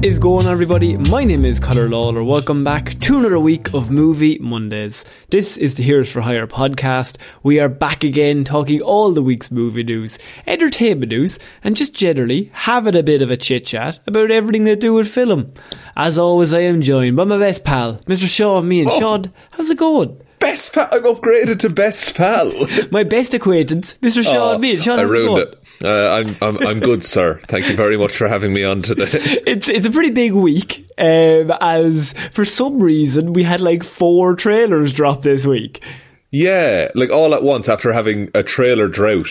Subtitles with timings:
[0.00, 0.96] What is going on, everybody?
[0.96, 2.24] My name is Connor Lawler.
[2.24, 5.04] Welcome back to another week of Movie Mondays.
[5.28, 7.18] This is the Heroes for Hire podcast.
[7.42, 12.48] We are back again talking all the week's movie news, entertainment news, and just generally
[12.54, 15.52] having a bit of a chit chat about everything they do with film.
[15.94, 18.26] As always, I am joined by my best pal, Mr.
[18.26, 18.88] Sean Meehan.
[18.90, 18.98] Oh.
[18.98, 20.18] Sean, how's it going?
[20.38, 20.88] Best pal.
[20.92, 22.50] I'm upgraded to best pal.
[22.90, 24.24] My best acquaintance, Mr.
[24.24, 24.80] Sean oh, Meehan.
[24.80, 25.59] Sean, I ruined it.
[25.82, 27.40] Uh, I'm, I'm I'm good, sir.
[27.48, 29.06] Thank you very much for having me on today.
[29.46, 34.36] It's it's a pretty big week, um, as for some reason we had like four
[34.36, 35.82] trailers drop this week.
[36.30, 39.30] Yeah, like all at once after having a trailer drought.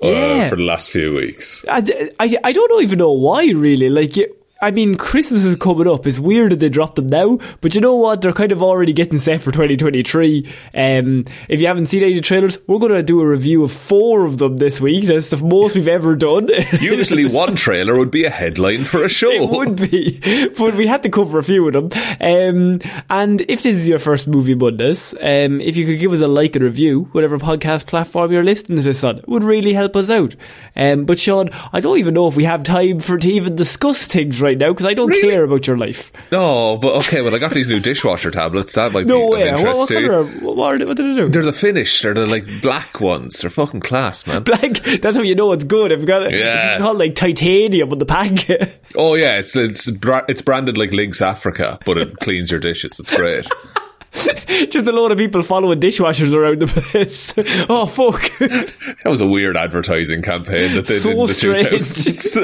[0.00, 0.48] Uh, yeah.
[0.48, 1.64] for the last few weeks.
[1.68, 1.78] I,
[2.20, 3.90] I, I don't even know why, really.
[3.90, 4.16] Like,
[4.60, 6.04] I mean, Christmas is coming up.
[6.04, 8.20] It's weird that they dropped them now, but you know what?
[8.20, 10.52] They're kind of already getting set for 2023.
[10.74, 14.24] Um, if you haven't seen any trailers, we're going to do a review of four
[14.24, 15.04] of them this week.
[15.04, 16.48] That's the most we've ever done.
[16.80, 19.30] Usually, one trailer would be a headline for a show.
[19.30, 21.90] It would be, but we had to cover a few of them.
[22.20, 26.20] Um, and if this is your first movie Mondays, um, if you could give us
[26.20, 29.72] a like and review, whatever podcast platform you're listening to this on, it would really
[29.72, 30.34] help us out.
[30.74, 34.08] Um, but Sean, I don't even know if we have time for to even discuss
[34.08, 35.30] things right now because I don't really?
[35.30, 36.10] care about your life.
[36.32, 37.20] No, but okay.
[37.20, 38.74] Well, I got these new dishwasher tablets.
[38.74, 39.48] That might no be way.
[39.48, 40.40] of interest what, what, to you.
[40.48, 41.28] What, what, did they do?
[41.28, 42.02] They're the Finish.
[42.02, 43.40] They're the like black ones.
[43.40, 44.42] They're fucking class, man.
[44.42, 44.82] Black.
[45.00, 45.92] That's how you know it's good.
[45.92, 46.74] If you got it, yeah.
[46.74, 48.48] it's called like titanium on the pack.
[48.96, 52.98] oh yeah, it's it's it's branded like Lynx Africa, but it cleans your dishes.
[52.98, 53.46] It's great.
[54.70, 57.34] Just a lot of people following dishwashers around the place.
[57.68, 58.30] oh fuck!
[59.04, 61.34] That was a weird advertising campaign that they so did.
[61.34, 62.36] strange,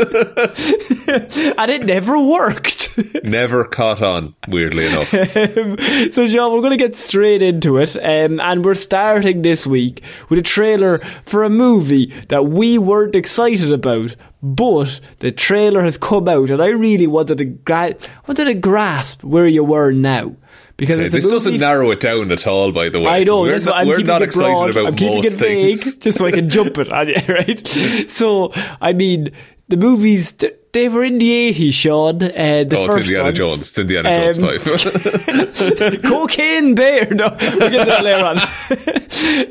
[1.58, 2.96] and it never worked.
[3.24, 4.34] never caught on.
[4.48, 5.12] Weirdly enough.
[5.14, 5.78] Um,
[6.12, 10.02] so, Sean, we're going to get straight into it, um, and we're starting this week
[10.28, 15.98] with a trailer for a movie that we weren't excited about, but the trailer has
[15.98, 17.96] come out, and I really wanted to gra-
[18.28, 20.36] wanted to grasp where you were now
[20.76, 22.72] because okay, this doesn't narrow it down at all.
[22.72, 25.16] By the way, I know we're not, I'm we're not excited broad, about I'm keeping
[25.16, 26.88] most it vague, things, just so I can jump it
[27.28, 28.10] right?
[28.10, 29.30] So, I mean,
[29.68, 30.34] the movies
[30.74, 32.22] they were in the 80s, Sean.
[32.22, 33.38] Uh, the oh, first it's Indiana ones.
[33.38, 33.60] Jones.
[33.60, 35.62] It's Indiana um, Jones
[35.92, 36.02] 5.
[36.02, 37.14] Cocaine Bear.
[37.14, 38.38] No, we'll get that later on.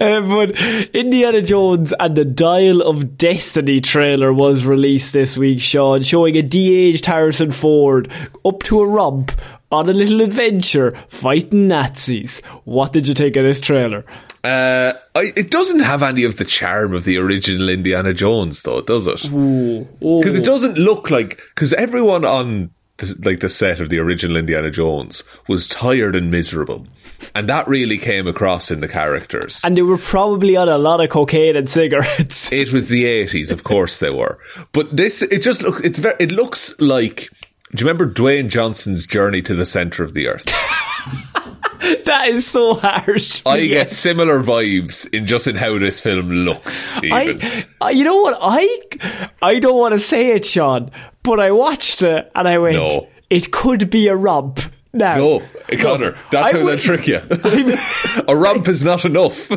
[0.02, 0.60] uh, but
[0.94, 6.42] Indiana Jones and the Dial of Destiny trailer was released this week, Sean, showing a
[6.42, 8.12] de-aged Harrison Ford
[8.44, 9.32] up to a romp
[9.74, 12.42] on a little adventure fighting Nazis.
[12.64, 14.06] What did you think of this trailer?
[14.44, 18.82] Uh, I, it doesn't have any of the charm of the original Indiana Jones, though,
[18.82, 19.22] does it?
[19.22, 24.36] Because it doesn't look like because everyone on the, like the set of the original
[24.36, 26.86] Indiana Jones was tired and miserable,
[27.34, 29.62] and that really came across in the characters.
[29.64, 32.52] And they were probably on a lot of cocaine and cigarettes.
[32.52, 34.40] It was the eighties, of course they were.
[34.74, 37.30] But this, it just look, it's very, it looks like.
[37.76, 40.46] Do you remember Dwayne Johnson's journey to the center of the earth?
[42.06, 43.42] that is so harsh.
[43.46, 43.70] I Yes.
[43.90, 46.96] get similar vibes in just in how this film looks.
[46.98, 47.12] Even.
[47.14, 48.38] I, I, you know what?
[48.40, 50.92] I, I don't want to say it, Sean,
[51.24, 53.08] but I watched it and I went, No.
[53.30, 54.60] it could be a romp.
[54.96, 55.42] Now, no,
[55.82, 57.16] Connor, that's I how would- they trick you.
[58.28, 59.50] a romp is not enough.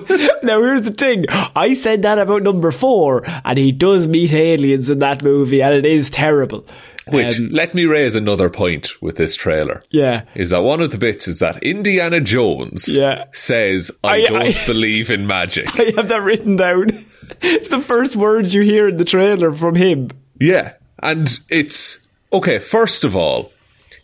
[0.43, 1.27] now here's the thing.
[1.29, 5.75] I said that about number four, and he does meet aliens in that movie, and
[5.75, 6.65] it is terrible.
[7.09, 9.85] Which, Um, let me raise another point with this trailer.
[9.91, 10.23] Yeah.
[10.35, 13.25] Is that one of the bits is that Indiana Jones Yeah.
[13.33, 15.69] says, I, I- don't I- believe in magic.
[15.79, 16.89] I have that written down.
[17.43, 20.11] It's the first words you hear in the trailer from him.
[20.39, 21.99] Yeah, and it's
[22.33, 22.61] okay.
[22.61, 23.53] First of all,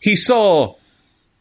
[0.01, 0.75] he saw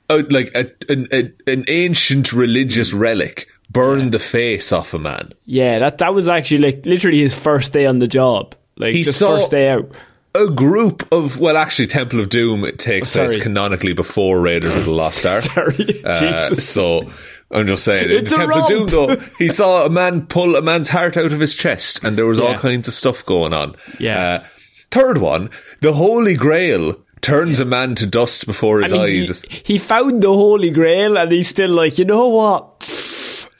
[0.07, 5.33] a, like a, an, a, an ancient religious relic burn the face off a man.
[5.45, 8.53] Yeah, that that was actually like literally his first day on the job.
[8.77, 9.89] Like He his saw- first day out.
[10.33, 14.85] A group of well, actually, Temple of Doom takes Oh, place canonically before Raiders of
[14.85, 15.43] the Lost Ark.
[15.45, 17.11] Sorry, Uh, so
[17.51, 20.61] I'm just saying, It's a Temple of Doom, though, he saw a man pull a
[20.61, 23.75] man's heart out of his chest, and there was all kinds of stuff going on.
[23.99, 24.41] Yeah.
[24.43, 24.47] Uh,
[24.89, 25.49] third one,
[25.81, 29.41] the Holy Grail turns a man to dust before his I mean, he, eyes.
[29.49, 32.83] he found the Holy Grail, and he's still like, you know what?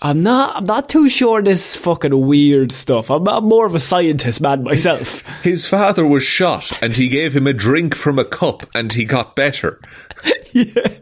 [0.03, 0.56] I'm not.
[0.56, 3.12] I'm not too sure this fucking weird stuff.
[3.12, 5.21] I'm, I'm more of a scientist man myself.
[5.44, 9.06] His father was shot, and he gave him a drink from a cup, and he
[9.06, 9.80] got better.
[10.53, 10.98] yeah.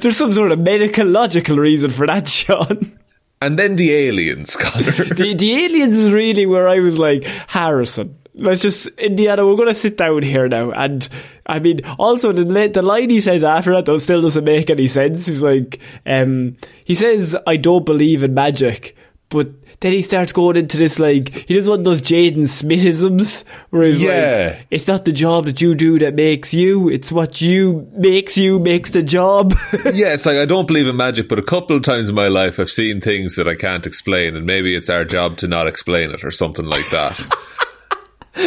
[0.00, 2.98] There's some sort of medical logical reason for that, Sean.
[3.42, 4.92] And then the aliens, Connor.
[4.92, 9.68] The, the aliens is really where I was like, Harrison, let's just, Indiana, we're going
[9.68, 10.70] to sit down here now.
[10.72, 11.08] And
[11.46, 14.86] I mean, also the, the line he says after that though still doesn't make any
[14.88, 15.26] sense.
[15.26, 18.96] He's like, um, he says, I don't believe in magic.
[19.30, 19.48] But
[19.80, 23.84] then he starts going into this like, he does one of those Jaden Smithisms where
[23.84, 24.52] he's Yeah.
[24.58, 28.36] like, it's not the job that you do that makes you, it's what you makes
[28.36, 29.52] you makes the job.
[29.92, 32.28] yeah, it's like I don't believe in magic, but a couple of times in my
[32.28, 35.66] life I've seen things that I can't explain, and maybe it's our job to not
[35.66, 37.18] explain it or something like that.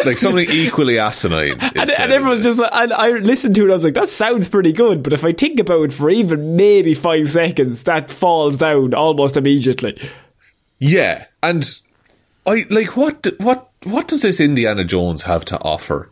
[0.05, 1.59] like something equally asinine.
[1.77, 4.47] And, and everyone's just like, and I listened to it, I was like, that sounds
[4.47, 8.57] pretty good, but if I think about it for even maybe five seconds, that falls
[8.57, 9.99] down almost immediately.
[10.79, 11.79] yeah, and
[12.45, 16.11] I like what what what does this Indiana Jones have to offer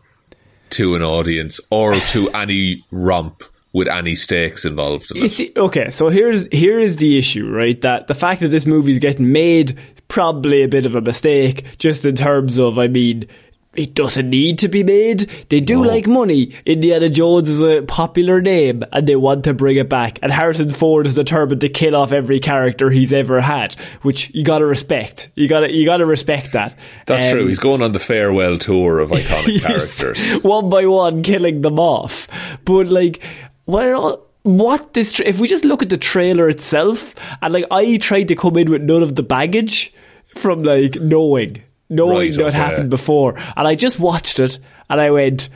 [0.71, 3.43] to an audience or to any romp
[3.73, 5.29] with any stakes involved in it?
[5.29, 7.79] see, okay, so here's here is the issue, right?
[7.81, 12.05] That the fact that this movie's getting made probably a bit of a mistake, just
[12.05, 13.27] in terms of, I mean,
[13.75, 15.29] it doesn't need to be made.
[15.49, 16.53] They do like money.
[16.65, 20.19] Indiana Jones is a popular name, and they want to bring it back.
[20.21, 24.43] And Harrison Ford is determined to kill off every character he's ever had, which you
[24.43, 25.29] gotta respect.
[25.35, 26.77] You gotta you gotta respect that.
[27.05, 27.47] That's Um, true.
[27.47, 30.33] He's going on the farewell tour of iconic Yes, characters.
[30.43, 32.27] one by one, killing them off.
[32.65, 33.21] But like,
[33.65, 33.85] what?
[33.85, 35.11] are all- What this?
[35.13, 38.57] Tra- if we just look at the trailer itself, and like, I tried to come
[38.57, 39.91] in with none of the baggage
[40.35, 42.57] from like knowing, knowing Right, what okay.
[42.57, 44.59] happened before, and I just watched it,
[44.89, 45.49] and I went,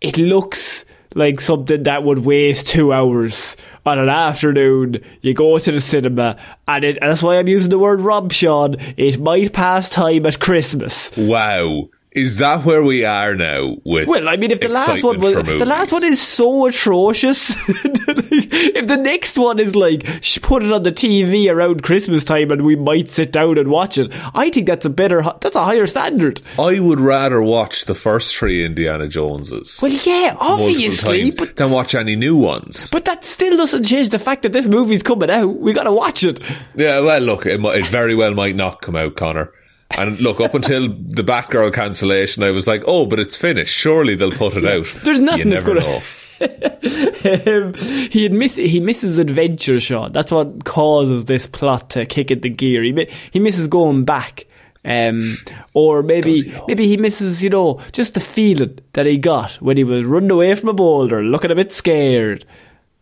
[0.00, 0.84] it looks.
[1.14, 5.02] Like something that would waste two hours on an afternoon.
[5.20, 8.32] You go to the cinema, and, it, and that's why I'm using the word Rob
[8.32, 8.76] Sean.
[8.96, 11.14] It might pass time at Christmas.
[11.14, 11.90] Wow.
[12.14, 15.34] Is that where we are now with Well, I mean, if the last one was
[15.34, 20.04] the last one is so atrocious, if the next one is like
[20.42, 23.96] put it on the TV around Christmas time and we might sit down and watch
[23.96, 26.42] it, I think that's a better, that's a higher standard.
[26.58, 29.78] I would rather watch the first three Indiana Joneses.
[29.80, 32.90] Well, yeah, obviously, but than watch any new ones.
[32.90, 35.58] but that still doesn't change the fact that this movie's coming out.
[35.58, 36.40] We got to watch it.
[36.74, 39.50] Yeah, well, look, it, might, it very well might not come out, Connor.
[39.98, 43.74] And look, up until the Batgirl cancellation, I was like, oh, but it's finished.
[43.74, 44.86] Surely they'll put it out.
[45.04, 46.02] There's nothing you that's never gonna- know.
[47.68, 50.12] um, he miss he misses adventure shot.
[50.12, 52.82] That's what causes this plot to kick at the gear.
[52.82, 54.46] He he misses going back.
[54.84, 55.36] Um,
[55.74, 59.84] or maybe maybe he misses, you know, just the feeling that he got when he
[59.84, 62.44] was running away from a boulder, looking a bit scared.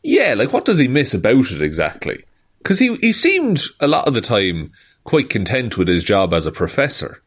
[0.03, 2.23] Yeah, like what does he miss about it exactly?
[2.59, 4.73] Because he he seemed a lot of the time
[5.05, 7.23] quite content with his job as a professor.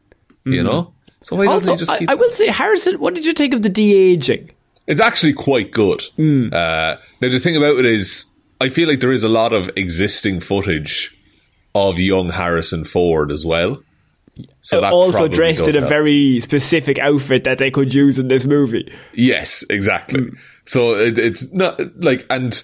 [0.46, 2.10] You know, so why doesn't Also, he just I, keep?
[2.10, 4.50] I will say, Harrison, what did you think of the de aging?
[4.86, 6.02] It's actually quite good.
[6.16, 6.48] Hmm.
[6.52, 8.26] Uh, now, the thing about it is,
[8.60, 11.16] I feel like there is a lot of existing footage
[11.74, 13.82] of young Harrison Ford as well.
[14.60, 15.88] So that also dressed in a help.
[15.88, 18.92] very specific outfit that they could use in this movie.
[19.14, 20.28] yes, exactly.
[20.66, 22.62] So it, it's not like, and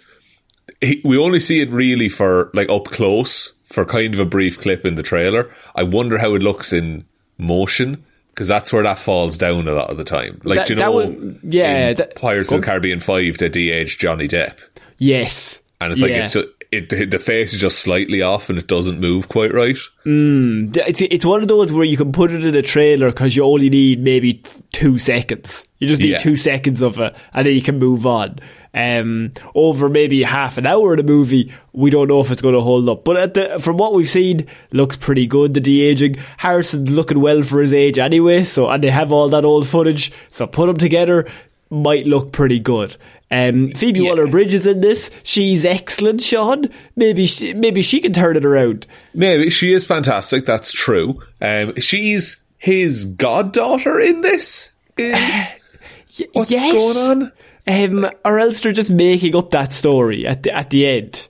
[0.81, 4.61] he, we only see it really for like up close for kind of a brief
[4.61, 5.51] clip in the trailer.
[5.75, 7.05] I wonder how it looks in
[7.39, 10.41] motion because that's where that falls down a lot of the time.
[10.45, 14.01] Like That- do you know, would- yeah, that- Pirates of the Caribbean Five, they de-aged
[14.01, 14.55] Johnny Depp,
[14.99, 15.61] Yes.
[15.81, 16.23] and it's like Yeah.
[16.25, 19.77] it's ju- it, the face is just slightly off and it doesn't move quite right.
[20.05, 20.71] Hmm.
[20.87, 23.43] It's it's one of those where you can put it in a trailer because you
[23.45, 24.41] only need maybe
[24.73, 25.65] two seconds.
[25.81, 26.19] You just need Yeah.
[26.19, 28.39] two seconds of it, and then you can move on.
[28.73, 32.55] Um, over maybe half an hour of the movie, we don't know if it's going
[32.55, 33.05] to hold up.
[33.05, 35.55] But at the, from what we've seen, looks pretty good.
[35.55, 38.45] The de aging, Harrison's looking well for his age anyway.
[38.45, 41.29] So and they have all that old footage, so put them together,
[41.71, 42.97] might look pretty good.
[43.33, 44.11] Um, Phoebe Yeah.
[44.11, 45.11] Waller Bridge is in this.
[45.23, 46.69] She's excellent, Sean.
[46.97, 48.87] Maybe she, maybe she can turn it around.
[49.15, 50.47] Maybe she is fantastic.
[50.47, 51.21] That's true.
[51.41, 54.71] Um, she's his goddaughter in this.
[54.97, 55.51] Is
[56.33, 56.73] what's yes.
[56.75, 57.33] going on?
[57.71, 61.29] Um, or else they're just making up that story at the at the end.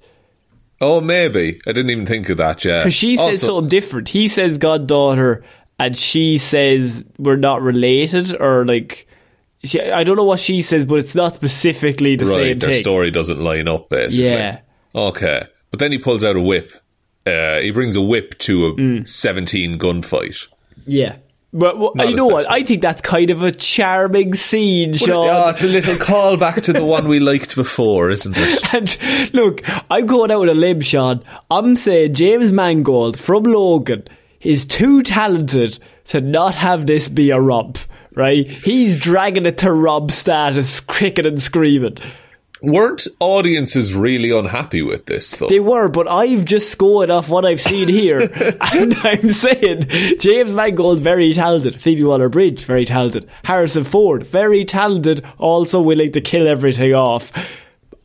[0.80, 2.64] Oh, maybe I didn't even think of that.
[2.64, 4.08] Yeah, Because she says Also- something different.
[4.08, 5.44] He says goddaughter,
[5.78, 9.06] and she says we're not related, or like
[9.62, 12.34] she, I don't know what she says, but it's not specifically the right.
[12.34, 12.80] same Their thing.
[12.80, 13.90] story doesn't line up.
[13.90, 14.60] Basically, Yeah.
[14.94, 16.72] Okay, but then he pulls out a whip.
[17.26, 19.06] Uh, he brings a whip to a Mm.
[19.06, 20.46] seventeen gunfight.
[20.86, 21.16] Yeah.
[21.52, 22.44] But well, you know what?
[22.44, 22.50] best.
[22.50, 25.28] I think that's kind of a charming scene, Sean.
[25.28, 28.74] Oh, it's a little callback to the one we liked before, isn't it?
[28.74, 31.24] And look, I'm going out with a limb, Sean.
[31.50, 34.06] I'm saying James Mangold from Logan
[34.40, 37.78] is too talented to not have this be a romp,
[38.14, 38.46] right?
[38.46, 41.98] He's dragging it to romp status, kicking and screaming.
[42.62, 45.46] Weren't audiences really unhappy with this though?
[45.46, 48.20] They were, but I've just scored off what I've seen here,
[48.74, 49.88] and I'm saying
[50.18, 56.20] James Mangold very talented, Phoebe Waller-Bridge very talented, Harrison Ford very talented, also willing to
[56.20, 57.32] kill everything off.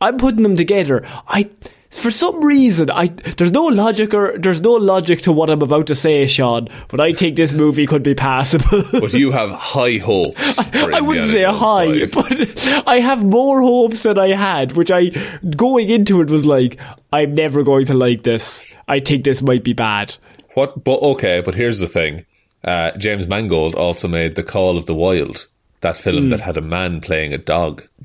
[0.00, 1.06] I'm putting them together.
[1.28, 1.50] I,
[1.96, 5.86] for some reason, I there's no logic or there's no logic to what I'm about
[5.88, 6.68] to say, Sean.
[6.88, 8.82] But I think this movie could be passable.
[8.92, 10.62] but you have high hopes.
[10.68, 12.28] for I wouldn't say high, Jones 5.
[12.28, 15.10] but I have more hopes than I had, which I,
[15.56, 16.78] going into it, was like,
[17.12, 18.64] I'm never going to like this.
[18.86, 20.14] I think this might be bad.
[20.54, 20.84] What?
[20.84, 22.24] But okay, but here's the thing.
[22.62, 25.46] Uh, James Mangold also made The Call of the Wild,
[25.80, 26.28] that film Hmm.
[26.30, 27.84] that had a man playing a dog.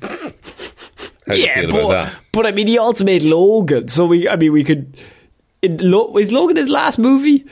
[1.26, 4.64] How feel but, but I mean, he also made Logan, so we, I mean, we
[4.64, 4.96] could.
[5.60, 7.44] It, Lo, is Logan his last movie?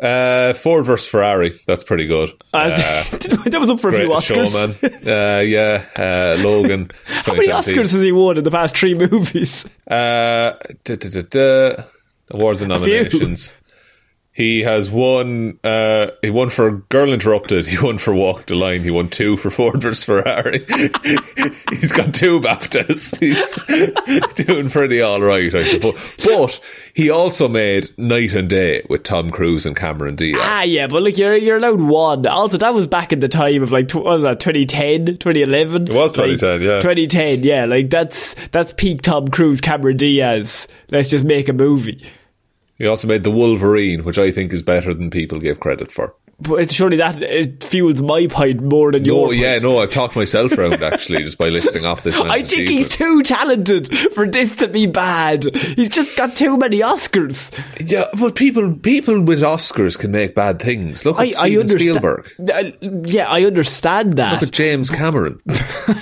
[0.00, 1.58] Uh, Ford vs Ferrari.
[1.66, 2.30] That's pretty good.
[2.52, 4.52] Uh, that was up for a few Oscars.
[4.52, 5.08] showman.
[5.08, 6.90] Uh, yeah, uh, Logan.
[7.06, 9.66] How many Oscars has he won in the past three movies?
[9.90, 10.52] Uh.
[12.30, 13.54] Awards and nominations.
[14.38, 15.58] He has won.
[15.64, 17.66] Uh, he won for Girl Interrupted.
[17.66, 18.82] He won for Walk the Line.
[18.82, 20.64] He won two for Ford vs Ferrari.
[21.70, 23.18] He's got two BAFTAs.
[24.38, 26.16] He's doing pretty all right, I suppose.
[26.24, 26.60] But
[26.94, 30.40] he also made Knight and Day with Tom Cruise and Cameron Diaz.
[30.40, 32.24] Ah, yeah, but like you're you're allowed one.
[32.24, 35.88] Also, that was back in the time of like tw- what was that 2010, 2011?
[35.88, 36.80] It was Like, 2010, yeah.
[36.80, 37.64] 2010, yeah.
[37.64, 40.68] Like that's that's peak Tom Cruise, Cameron Diaz.
[40.92, 42.06] Let's just make a movie.
[42.78, 46.14] He also made The Wolverine, which I think is better than people give credit for.
[46.40, 49.34] But it's surely that it fuels my point more than No, your.
[49.34, 52.86] yeah, no, I've talked myself around actually just by listing off this I think he's
[52.86, 55.52] too talented for this to be bad.
[55.74, 57.52] He's just got too many Oscars.
[57.84, 61.04] Yeah, but people people with Oscars can make bad things.
[61.04, 61.96] Look at I, I Steven understand.
[61.96, 62.32] Spielberg.
[62.38, 62.70] Uh,
[63.08, 64.34] yeah, I understand that.
[64.34, 65.40] Look at James Cameron.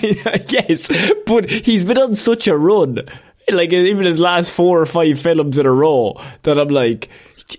[0.02, 0.90] yes,
[1.24, 3.00] but he's been on such a run,
[3.50, 7.08] like even his last four or five films in a row, that I'm like,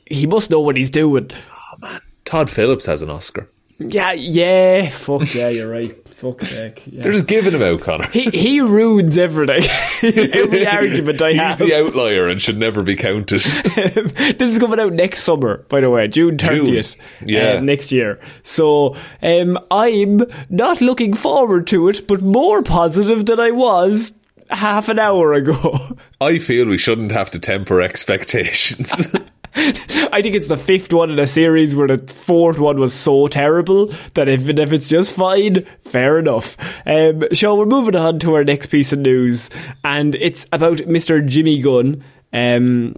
[0.06, 1.30] he must know what he's doing.
[1.34, 3.50] Oh man, Todd Phillips has an Oscar.
[3.80, 5.96] Yeah, yeah, fuck yeah, you're right.
[6.16, 6.82] Fuck heck.
[6.88, 8.08] They're just giving him out, Connor.
[8.08, 9.62] He he ruins everything.
[10.34, 11.58] Every argument I He's have.
[11.60, 13.40] the outlier and should never be counted.
[13.42, 17.60] this is coming out next summer, by the way, June thirtieth, Yeah.
[17.60, 18.20] next year.
[18.44, 24.14] So um, I'm not looking forward to it, but more positive than I was
[24.50, 25.78] half an hour ago.
[26.22, 29.16] I feel we shouldn't have to temper expectations.
[29.56, 33.28] I think it's the fifth one in a series where the fourth one was so
[33.28, 36.58] terrible that even if it's just fine, fair enough.
[36.86, 39.50] Um, so we're moving on to our next piece of news,
[39.84, 41.26] and it's about Mr.
[41.26, 42.04] Jimmy Gunn.
[42.34, 42.96] Um,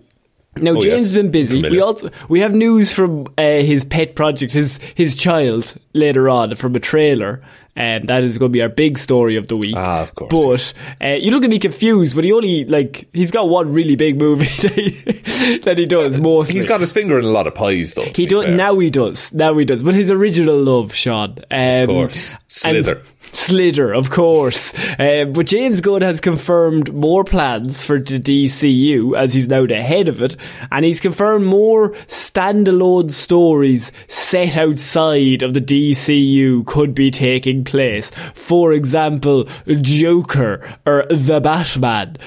[0.61, 1.01] now Oh, James yes.
[1.03, 1.55] has been busy.
[1.57, 1.77] Familiar.
[1.77, 6.55] We also we have news from uh, his pet project, his his child later on
[6.55, 7.41] from a trailer.
[7.75, 9.75] and that is going to be our big story of the week.
[9.77, 10.73] Ah, of course.
[10.99, 13.95] But uh, you look at me confused, but he only like he's got one really
[13.95, 16.55] big movie that he, that he does mostly.
[16.55, 18.03] He's got his finger in a lot of pies, though.
[18.13, 18.77] He does now.
[18.79, 19.55] He does now.
[19.57, 19.81] He does.
[19.83, 22.35] But his original love, Sean, um, Of course.
[22.47, 22.95] Slither.
[22.97, 24.74] and- Slither, of course.
[25.00, 29.81] Uh, but James Gunn has confirmed more plans for the DCU as he's now the
[29.81, 30.36] head of it,
[30.71, 38.12] and he's confirmed more standalone stories set outside of the DCU could be taking place.
[38.33, 42.17] For example, Joker or The Batman.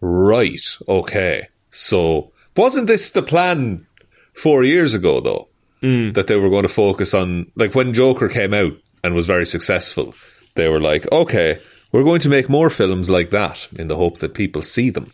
[0.00, 0.60] Right.
[0.88, 1.48] Okay.
[1.70, 3.86] So wasn't this the plan
[4.34, 5.48] four years ago though?
[5.82, 6.14] Mm.
[6.14, 8.72] That they were going to focus on like when Joker came out
[9.04, 10.14] and was very successful,
[10.56, 11.58] they were like, okay,
[11.92, 15.10] we're going to make more films like that in the hope that people see them.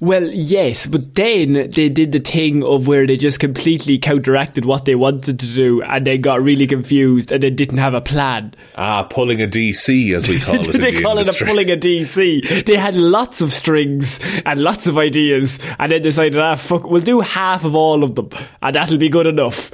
[0.00, 4.84] Well, yes, but then they did the thing of where they just completely counteracted what
[4.84, 8.54] they wanted to do and they got really confused and they didn't have a plan.
[8.74, 10.72] Ah, pulling a DC as we call it.
[10.80, 12.66] they the call it a pulling a DC.
[12.66, 17.02] They had lots of strings and lots of ideas and then decided, ah, fuck, we'll
[17.02, 18.30] do half of all of them
[18.62, 19.70] and that'll be good enough.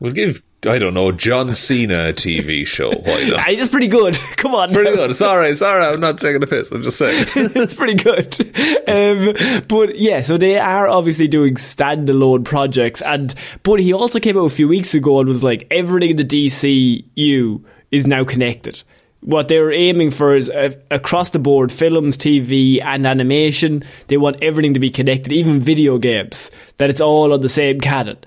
[0.00, 2.90] We'll give I don't know John Cena a TV show.
[2.90, 3.46] Why not?
[3.56, 4.18] That's pretty good.
[4.36, 4.72] Come on.
[4.72, 5.10] Pretty good.
[5.10, 5.52] It's all right.
[5.52, 5.94] It's all right.
[5.94, 6.72] I'm not taking a piss.
[6.72, 7.26] I'm just saying.
[7.54, 8.40] That's pretty good.
[8.88, 14.36] Um, but yeah, so they are obviously doing standalone projects, and but he also came
[14.36, 17.62] out a few weeks ago and was like, everything in the DCU
[17.92, 18.82] is now connected.
[19.20, 23.84] What they're aiming for is uh, across the board films, TV, and animation.
[24.08, 27.80] They want everything to be connected, even video games, that it's all on the same
[27.80, 28.18] canon.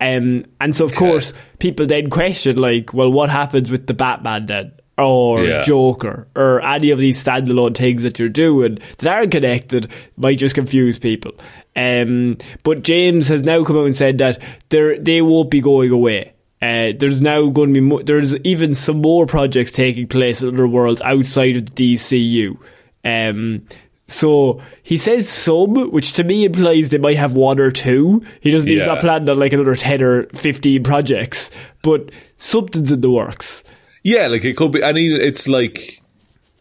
[0.00, 4.46] Um, and so, of course, people then question, like, well, what happens with the Batman
[4.46, 4.72] then?
[4.96, 5.62] Or Yeah.
[5.62, 9.86] Joker, or any of these standalone things that you're doing that aren't connected
[10.16, 11.32] might just confuse people.
[11.76, 14.40] Um, but James has now come out and said that
[14.70, 16.32] they won't be going away.
[16.60, 20.48] Uh, there's now going to be mo- there's even some more projects taking place in
[20.48, 22.58] other worlds outside of the DCU.
[23.04, 23.62] Um,
[24.08, 28.24] so he says some, which to me implies they might have one or two.
[28.40, 28.68] He doesn't.
[28.68, 31.50] He's not planning on like another ten or fifteen projects,
[31.82, 33.62] but something's in the works.
[34.02, 34.82] Yeah, like it could be.
[34.82, 36.02] I mean, it's like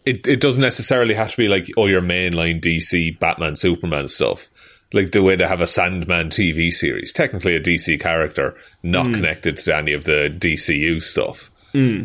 [0.06, 0.28] it.
[0.28, 4.50] It doesn't necessarily have to be like oh, your mainline DC Batman Superman stuff.
[4.92, 9.58] Like the way they have a Sandman TV series, technically a DC character, not connected
[9.58, 11.52] to any of the DCU stuff.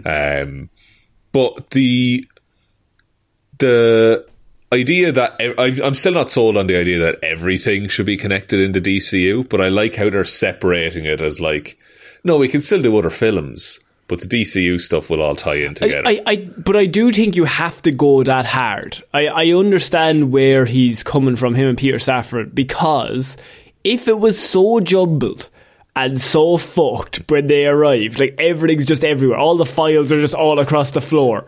[0.05, 0.71] Um,
[1.33, 2.26] but the
[3.59, 4.26] the
[4.73, 8.61] idea that I- I'm still not sold on the idea that everything should be connected
[8.61, 11.78] into DCU, but I like how they're separating it as like,
[12.25, 15.75] no, we can still do other films, but the DCU stuff will all tie in
[15.75, 16.06] together.
[16.06, 19.02] I, I, but I do think you have to go that hard.
[19.13, 23.37] I, I understand where he's coming from, him and Peter Safran, because
[23.85, 25.49] if it was so jumbled
[25.95, 30.35] and so fucked when they arrived, like everything's just everywhere, all the files are just
[30.35, 31.45] all across the floor.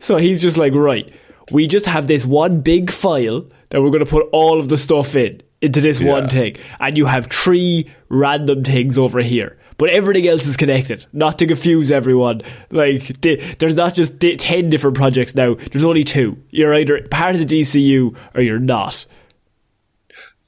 [0.00, 1.10] So he's just like, right,
[1.50, 4.76] we just have this one big file that we're going to put all of the
[4.76, 6.28] stuff in into this one Yeah.
[6.28, 9.58] thing, and you have three random things over here.
[9.78, 12.40] But everything else is connected, not to confuse everyone.
[12.70, 16.42] Like, the, there's not just di- 10 different projects now, there's only two.
[16.50, 19.04] You're either part of the DCU or you're not.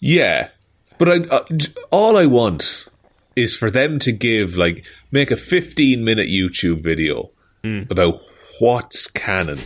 [0.01, 0.49] Yeah,
[0.99, 1.45] but I, uh,
[1.91, 2.87] all I want
[3.37, 7.31] is for them to give like make a 15 minute YouTube video
[7.65, 7.83] Hmm.
[7.91, 8.15] about
[8.59, 9.59] what's canon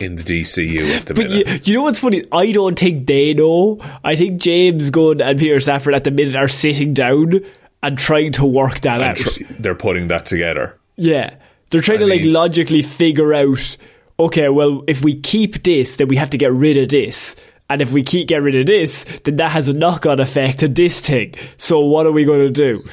[0.00, 1.68] in the DCU at the But you, minute.
[1.68, 2.24] you know what's funny?
[2.32, 3.78] I don't think they know.
[4.04, 7.40] I think James Gunn and Peter Safran at the minute are sitting down
[7.82, 9.16] and trying to work that And out.
[9.16, 10.78] tr- they're putting that together.
[10.96, 11.34] Yeah.
[11.70, 13.76] They're trying to like logically figure out
[14.18, 17.34] okay, well, if we keep this, then we have to get rid of this.
[17.68, 20.60] And if we keep get rid of this, then that has a knock on effect
[20.60, 21.34] to this thing.
[21.58, 22.84] So what are we going to do?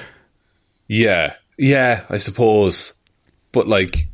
[0.88, 2.94] Yeah, yeah, I suppose.
[3.52, 4.08] But like,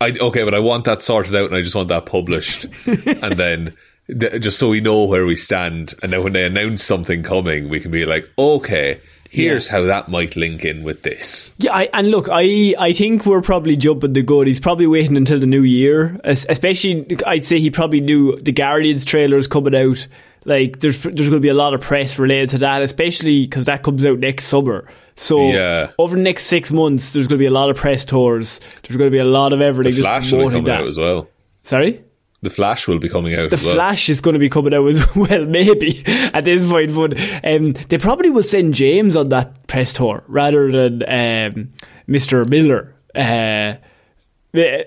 [0.00, 3.34] I okay, but I want that sorted out, and I just want that published, and
[3.34, 3.76] then
[4.08, 7.68] th- just so we know where we stand, and then when they announce something coming,
[7.68, 11.54] we can be like, okay, here's how that might link in with this.
[11.58, 14.46] Yeah, I, and look, I, I think we're probably jumping the gun.
[14.46, 16.18] He's probably waiting until the new year.
[16.24, 20.06] Especially, I'd say he probably knew the Guardians trailer is coming out.
[20.44, 23.66] Like, there's there's going to be a lot of press related to that, especially because
[23.66, 24.88] that comes out next summer.
[25.20, 25.90] So Yeah.
[25.98, 28.58] over the next six months, there's going to be a lot of press tours.
[28.82, 30.80] There's going to be a lot of everything The just Flash will be coming that.
[30.80, 31.28] out as well.
[31.62, 32.02] Sorry.
[32.42, 33.50] The Flash will be coming out.
[33.50, 33.74] The as well.
[33.74, 36.02] Flash is going to be coming out as well, maybe
[36.32, 36.94] at this point.
[36.94, 41.70] But um, they probably will send James on that press tour rather than um,
[42.08, 42.48] Mr.
[42.48, 42.94] Miller.
[43.14, 43.74] Uh,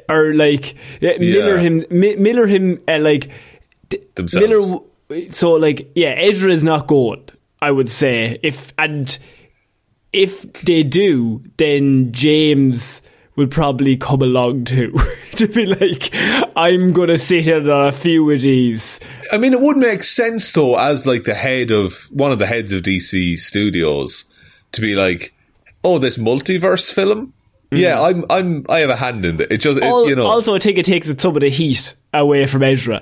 [0.09, 3.29] or like uh, Miller him, Mi- Miller him, uh, like
[3.89, 4.47] th- Themselves.
[4.47, 4.61] Miller.
[4.61, 7.23] w- So like, yeah, Ezra is not going.
[7.61, 9.15] I would say if and
[10.13, 13.01] if they do, then James
[13.35, 14.95] will probably come along too.
[15.31, 16.13] to be like,
[16.55, 18.99] I'm gonna sit in on a few of these.
[19.31, 22.45] I mean, it would make sense though, as like the head of one of the
[22.45, 24.25] heads of DC Studios,
[24.73, 25.33] to be like,
[25.83, 27.33] "Oh, this multiverse film."
[27.71, 27.79] Mm.
[27.79, 28.25] Yeah, I'm.
[28.29, 28.65] I'm.
[28.69, 29.51] I have a hand in it.
[29.51, 30.27] It just, it, you know.
[30.27, 33.01] Also, I think it takes some of the heat away from Ezra.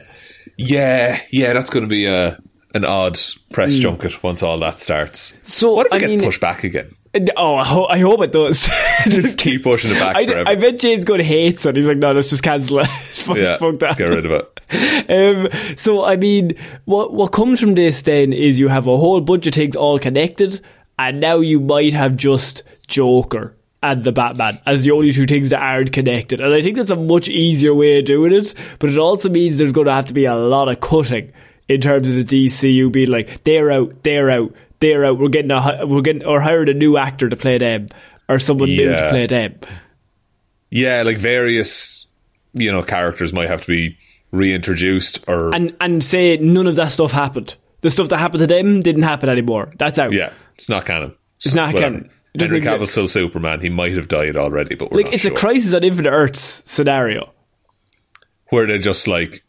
[0.58, 2.38] yeah, yeah, that's going to be a
[2.74, 3.20] an odd
[3.52, 5.34] press junket once all that starts.
[5.44, 6.96] So, what if it I gets mean- pushed back again?
[7.36, 8.70] Oh, I, ho- I hope it does.
[9.04, 10.16] Just keep pushing it back.
[10.48, 11.76] I bet James Gunn hates it.
[11.76, 12.88] He's like, no, let's just cancel it.
[13.14, 13.98] fuck, yeah, fuck that.
[13.98, 15.10] get rid of it.
[15.10, 16.56] Um, so I mean,
[16.86, 20.00] what what comes from this then is you have a whole bunch of things all
[20.00, 20.62] connected,
[20.98, 25.50] and now you might have just Joker and the Batman as the only two things
[25.50, 26.40] that aren't connected.
[26.40, 29.58] And I think that's a much easier way of doing it, but it also means
[29.58, 31.34] there's going to have to be a lot of cutting
[31.72, 35.20] in terms of the DCU being like they're out, they're out, they're out.
[35.20, 37.88] We're getting a we're getting or hired a new actor to play them
[38.28, 39.60] or someone new to play them.
[40.70, 42.08] Yeah, like various,
[42.54, 43.98] you know, characters might have to be
[44.32, 47.56] reintroduced or And and say none of that stuff happened.
[47.82, 49.74] The stuff that happened to them didn't happen anymore.
[49.78, 50.14] That's out.
[50.14, 51.16] yeah, it's not canon.
[51.38, 51.96] It's not Whatever.
[51.96, 52.10] canon.
[52.34, 53.60] It Henry Cavill's still Superman.
[53.60, 55.34] He might have died already, but we're like not it's sure.
[55.34, 57.34] a crisis on infinite earths scenario
[58.50, 59.44] where they just like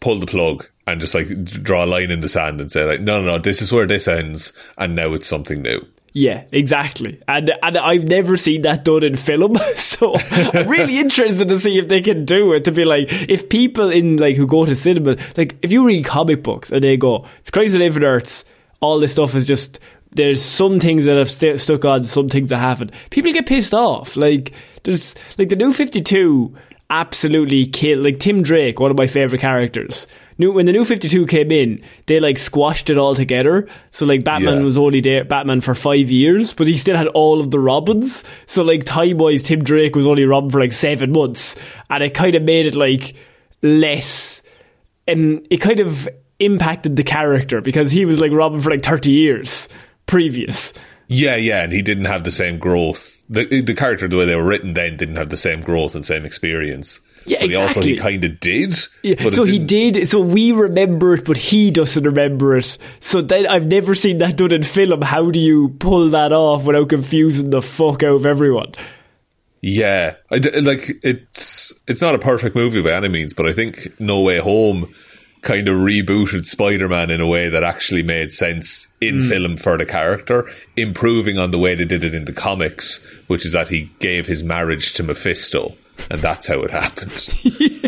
[0.00, 3.00] pull the plug and just like draw a line in the sand and say like,
[3.00, 5.84] no, no, no, this is where this ends, and now it's something new.
[6.14, 7.20] yeah exactly.
[7.26, 11.78] And and i've never seen that done in film so i'm really interested to see
[11.78, 14.74] if they can do it to be like if people in like who go to
[14.74, 18.44] cinema like if you read comic books and they go it's on infinite earths
[18.80, 19.80] all this stuff is just
[20.14, 22.90] there's some things that have st- stuck on some things that haven't.
[23.08, 24.14] People get pissed off.
[24.14, 26.54] Like there's like the new 52
[26.90, 30.06] absolutely killed like tim drake one of my favorite characters
[30.38, 33.68] New, when the new 52 came in, they like squashed it all together.
[33.90, 34.64] So like Batman Yeah.
[34.64, 38.24] was only there, Batman for five years, but he still had all of the Robins.
[38.46, 41.56] So like time wise, Tim Drake was only Robin for like seven months,
[41.90, 43.14] and it kind of made it like
[43.62, 44.42] less,
[45.06, 49.12] and it kind of impacted the character because he was like Robin for like thirty
[49.12, 49.68] years
[50.06, 50.72] previous.
[51.08, 53.22] Yeah, yeah, and he didn't have the same growth.
[53.28, 56.04] The the character, the way they were written then, didn't have the same growth and
[56.04, 57.00] same experience.
[57.26, 57.96] Yeah, but he also he exactly.
[57.96, 58.74] kind of did.
[59.02, 62.78] Yeah, so he didn't- So we remember it, but he doesn't remember it.
[63.00, 65.02] So then I've never seen that done in film.
[65.02, 68.72] How do you pull that off without confusing the fuck out of everyone?
[69.60, 73.88] Yeah, I like it's it's not a perfect movie by any means, but I think
[74.00, 74.92] No Way Home
[75.42, 79.28] kind of rebooted Spider-Man in a way that actually made sense in Mm.
[79.28, 83.44] film for the character, improving on the way they did it in the comics, which
[83.44, 85.74] is that he gave his marriage to Mephisto,
[86.10, 87.28] and that's how it happened.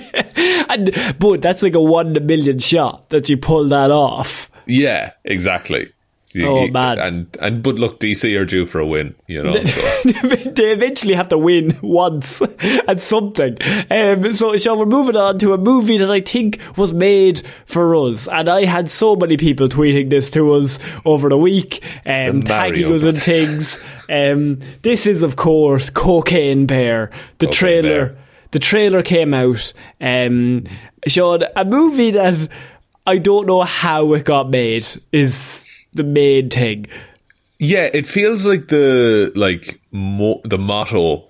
[0.68, 4.50] And but that's like a one in a million shot that you pull that off.
[4.66, 5.92] yeah, exactly.
[6.34, 6.98] You- Oh, you- man.
[6.98, 9.52] And and but look, DC are due for a win, you know.
[9.64, 9.80] So.
[10.24, 12.42] they eventually have to win once
[12.88, 13.56] at something.
[13.90, 17.94] Um, so, Sean, we're moving on to a movie that I think was made for
[17.94, 18.26] us.
[18.28, 22.46] And I had so many people tweeting this to us over the week, um, The
[22.48, 23.80] tagging us and things.
[24.10, 27.10] Um, this is, of course, Cocaine Bear.
[27.38, 28.06] The Cocaine trailer.
[28.06, 28.16] Bear.
[28.50, 29.72] The trailer came out.
[30.00, 30.64] Um,
[31.06, 32.48] Sean, a movie that
[33.06, 35.63] I don't know how it got made is
[35.94, 36.86] the main thing.
[37.58, 41.28] Yeah, it feels like the like mo- the motto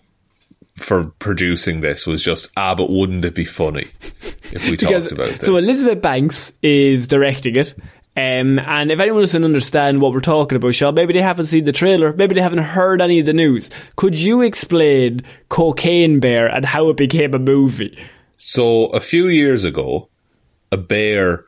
[0.76, 3.86] for producing this was just ah, but wouldn't it be funny
[4.52, 5.46] if we talked about this?
[5.46, 7.74] So Elizabeth Banks is directing it.
[8.16, 11.64] Um, and if anyone doesn't understand what we're talking about, Sean, maybe they haven't seen
[11.64, 13.70] the trailer, maybe they haven't heard any of the news.
[13.96, 17.98] Could you explain Cocaine Bear and how it became a movie?
[18.36, 20.10] So a few years ago,
[20.70, 21.44] a bear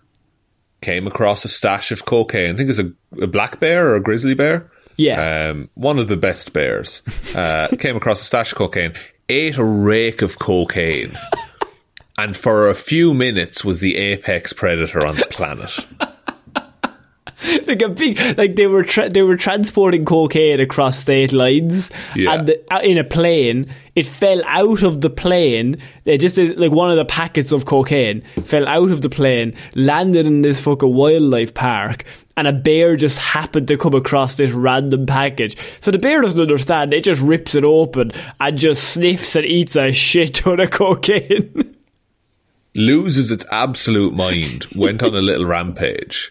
[0.80, 2.54] came across a stash of cocaine.
[2.54, 4.68] I think it's a, a black bear or a grizzly bear.
[4.96, 5.50] Yeah.
[5.50, 7.02] Um, one of the best bears
[7.34, 8.94] uh, came across a stash of cocaine,
[9.28, 11.12] ate a rake of cocaine,
[12.18, 15.78] and for a few minutes was the apex predator on the planet.
[17.66, 22.34] like a big, like they were tra- they were transporting cocaine across state lines, Yeah.
[22.34, 25.78] and the, uh, in a plane, it fell out of the plane.
[26.04, 30.26] It just like one of the packets of cocaine fell out of the plane, landed
[30.26, 32.04] in this fucking wildlife park,
[32.36, 35.56] and a bear just happened to come across this random package.
[35.80, 36.94] So the bear doesn't understand.
[36.94, 41.74] It just rips it open and just sniffs and eats a shit ton of cocaine.
[42.74, 46.30] loses its absolute mind, went on a little rampage,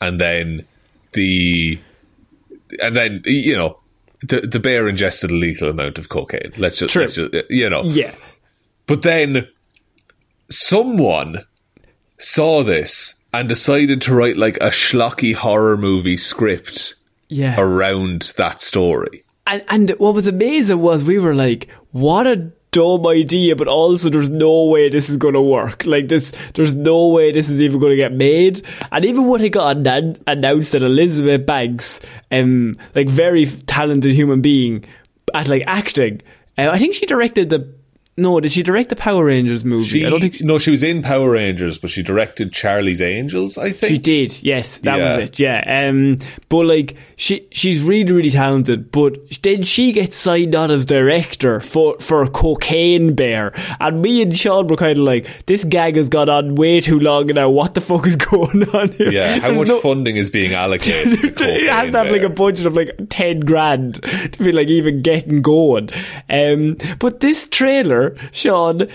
[0.00, 0.64] and then
[1.12, 1.78] the
[2.82, 3.78] and then you know
[4.22, 6.52] the the bear ingested a lethal amount of cocaine.
[6.56, 7.02] Let's just, True.
[7.02, 8.14] let's just you know, yeah.
[8.86, 9.46] but then
[10.50, 11.38] someone
[12.18, 16.94] saw this and decided to write like a schlocky horror movie script
[17.28, 17.56] Yeah.
[17.58, 19.24] around that story.
[19.46, 24.10] and, and what was amazing was we were like, what a dumb idea, but also
[24.10, 25.86] there's no way this is going to work.
[25.86, 28.62] Like this, there's no way this is even going to get made.
[28.92, 34.42] And even when it got annou- announced that Elizabeth Banks, um, like very talented human
[34.42, 34.84] being
[35.32, 36.20] at like acting,
[36.58, 37.75] uh, I think she directed the.
[38.18, 39.84] No, did she direct the Power Rangers movie?
[39.86, 43.02] She, I don't think she, no, she was in Power Rangers, but she directed Charlie's
[43.02, 43.58] Angels.
[43.58, 45.18] I think She did, yes, that Yeah.
[45.18, 45.88] was it, yeah.
[45.88, 48.90] Um, but like, she she's really really talented.
[48.90, 54.34] But then she gets signed on as director for for Cocaine Bear, and me and
[54.36, 57.50] Sean were kind of like, this gag has gone on way too long now.
[57.50, 59.10] What the fuck is going on here?
[59.10, 62.22] Yeah, how There's much no- funding is being allocated to it has to have like
[62.22, 63.94] a budget of like 10 grand
[64.32, 65.90] to be like even getting going.
[66.30, 68.88] Um, but this trailer, Sean,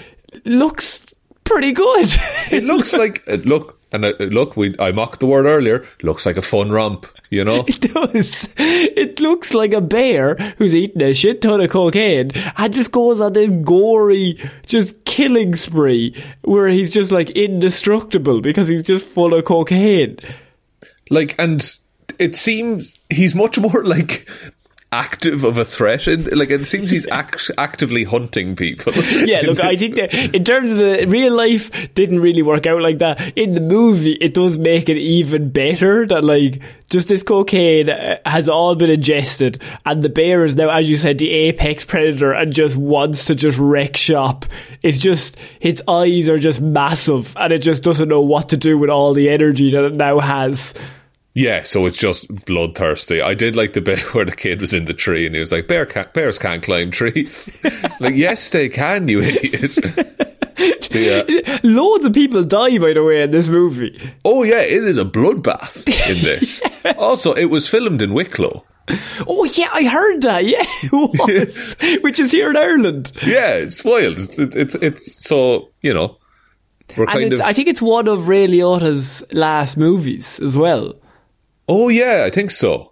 [0.46, 2.10] looks pretty good.
[2.52, 4.56] It looks like it look and uh, look.
[4.58, 5.86] We I mocked the word earlier.
[6.04, 7.06] Looks like a fun romp.
[7.30, 7.64] You know.
[7.68, 8.50] It does.
[8.58, 13.22] It looks like a bear who's eating a shit ton of cocaine and just goes
[13.22, 19.34] on this gory, just killing spree where he's just like indestructible because he's just full
[19.34, 20.18] of cocaine.
[21.10, 21.78] like and
[22.20, 24.28] it seems he's much more like
[24.94, 28.92] active of a threat and like it seems he's act- actively hunting people
[29.24, 32.82] Yeah, look, I think that in terms of the real life, didn't really work out
[32.82, 33.38] like that.
[33.38, 38.18] In the movie, it does make it even better that like just this cocaine uh,
[38.26, 42.34] has all been ingested, and the bear is now, as you said, the apex predator
[42.34, 44.46] and just wants to just wreck shop.
[44.84, 48.78] It's just its eyes are just massive, and it just doesn't know what to do
[48.78, 50.74] with all the energy that it now has.
[51.34, 54.86] Yeah so it's just bloodthirsty i did like the bit where the kid was in
[54.86, 57.58] the tree and he was like Bear can't, bears can't climb trees
[58.00, 59.78] like yes they can you idiot.
[61.64, 63.98] Loads of people die, by the way, in this movie.
[64.26, 66.62] oh yeah it is a bloodbath in this
[66.98, 68.64] also it was filmed in wicklow
[69.28, 70.44] Oh yeah, I heard that.
[70.44, 73.12] Yeah, it was, which is here in Ireland.
[73.26, 76.18] yeah it's wild it's it's it's so you know
[76.98, 80.94] And of I think it's one of Ray Liotta's last movies as well.
[81.68, 82.92] Oh yeah i think so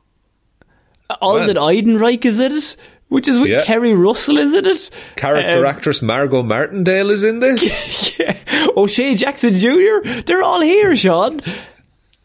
[1.22, 2.76] Alden Ehrenreich is in it,
[3.08, 3.64] which is with Yeah.
[3.66, 4.92] Keri Russell is in it.
[5.16, 8.38] character Um, actress margo martindale is in this Yeah.
[8.78, 10.22] O'Shea Jackson Jr.
[10.26, 11.42] They're all here, Sean.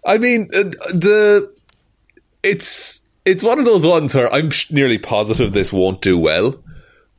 [0.07, 1.50] I mean, uh, the
[2.42, 6.62] it's it's one of those ones where I'm nearly positive this won't do well,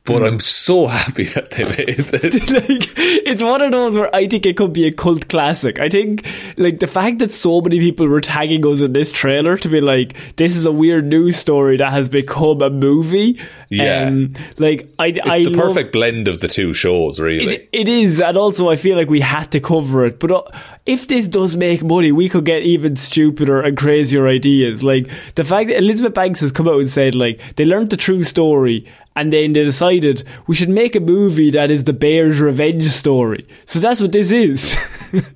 [0.06, 2.50] but I'm so happy that they made this.
[2.50, 2.92] like
[3.28, 5.78] it's one of those where I think it could be a cult classic.
[5.78, 9.56] I think like the fact that so many people were tagging us in this trailer
[9.58, 13.38] to be like, this is a weird news story that has become a movie.
[13.68, 14.06] Yeah.
[14.08, 17.54] Um, like I, It's I the love- perfect blend of the two shows, really.
[17.56, 20.20] It, it is, and also I feel like we had to cover it.
[20.20, 20.42] But uh,
[20.86, 24.84] if this does make money, we could get even stupider and crazier ideas.
[24.84, 27.96] Like the fact that Elizabeth Banks has come out and said, like they learned the
[27.96, 28.86] true story,
[29.16, 33.48] and then they decided we should make a movie that is the Bears' revenge story.
[33.64, 34.76] So that's what this is.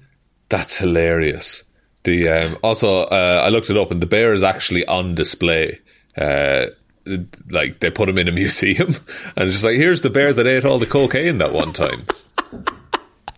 [0.50, 1.62] That's hilarious.
[2.02, 5.78] The um, also, uh, I looked it up, and the bear is actually on display.
[6.16, 6.66] Uh,
[7.50, 8.96] like they put him in a museum,
[9.36, 12.00] and it's just like here's the bear that ate all the cocaine that one time.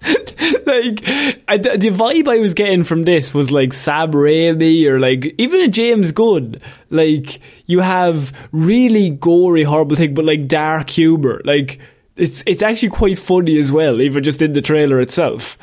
[0.66, 1.00] like
[1.48, 5.34] I, the the vibe I was getting from this was like Sam Raimi or like
[5.38, 6.56] even a James Gunn.
[6.90, 11.40] Like you have really gory, horrible thing, but like dark humor.
[11.44, 11.78] Like
[12.16, 15.56] it's it's actually quite funny as well, even just in the trailer itself.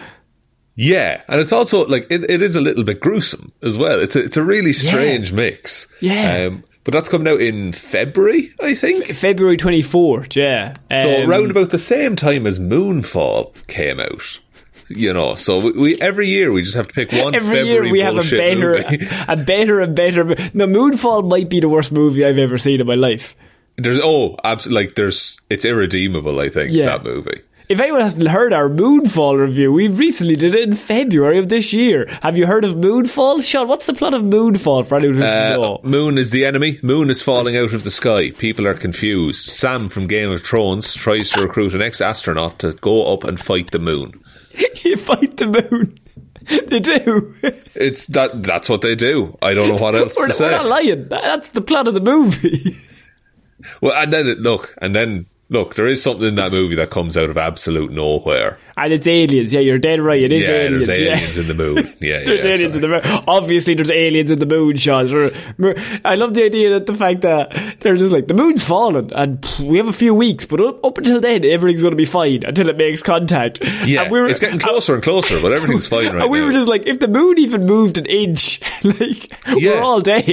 [0.75, 3.99] Yeah, and it's also like it, it is a little bit gruesome as well.
[3.99, 5.87] It's a, it's a really strange mix.
[5.99, 6.47] Yeah.
[6.47, 9.07] um, but that's coming out in February, I think.
[9.07, 10.73] February twenty fourth, yeah.
[10.91, 14.39] so Um, around about the same time as Moonfall came out.
[14.91, 17.35] You know, so we, we every year we just have to pick one.
[17.35, 18.73] Every February year we have a better,
[19.27, 20.23] a better and better.
[20.55, 23.35] No, Moonfall might be the worst movie I've ever seen in my life.
[23.77, 26.39] There's oh, absolutely like there's it's irredeemable.
[26.39, 26.85] I think Yeah.
[26.87, 27.41] that movie.
[27.69, 31.71] If anyone hasn't heard our Moonfall review, we recently did it in February of this
[31.71, 32.07] year.
[32.23, 33.43] Have you heard of Moonfall?
[33.43, 35.79] Sean, what's the plot of Moonfall for anyone who doesn't Uh, know?
[35.83, 36.79] Moon is the enemy.
[36.81, 38.31] Moon is falling out of the sky.
[38.31, 39.43] People are confused.
[39.51, 43.69] Sam from Game of Thrones tries to recruit an ex-astronaut to go up and fight
[43.69, 44.19] the moon.
[44.83, 45.99] you fight the moon.
[46.69, 47.35] they do.
[47.75, 48.41] It's that.
[48.41, 49.37] That's what they do.
[49.43, 50.49] I don't know what else we're, to we're say.
[50.49, 51.07] not lying.
[51.07, 52.77] That's the plot of the movie.
[53.81, 57.17] Well, and then look, and then look, there is something in that movie that comes
[57.17, 58.59] out of absolute nowhere.
[58.77, 59.51] And it's aliens.
[59.51, 60.21] Yeah, you're dead right.
[60.23, 60.87] It is yeah, aliens.
[60.87, 61.11] there's yeah.
[61.15, 61.77] aliens in the moon.
[61.99, 62.45] Yeah, There's yeah.
[62.45, 62.73] aliens sorry.
[62.75, 63.23] in the moon.
[63.27, 65.05] Obviously, there's aliens in the moon, Sean.
[66.05, 69.45] I love the idea that the fact that they're just like the moon's fallen, and
[69.61, 72.43] we have a few weeks, but up, up until then, everything's going to be fine
[72.45, 73.59] until it makes contact.
[73.85, 76.39] yeah, and we were, it's getting closer and closer, but everything's fine right and we
[76.39, 76.45] now.
[76.45, 79.73] were just like, if the moon even moved an inch, like Yeah.
[79.73, 80.25] we're all dead.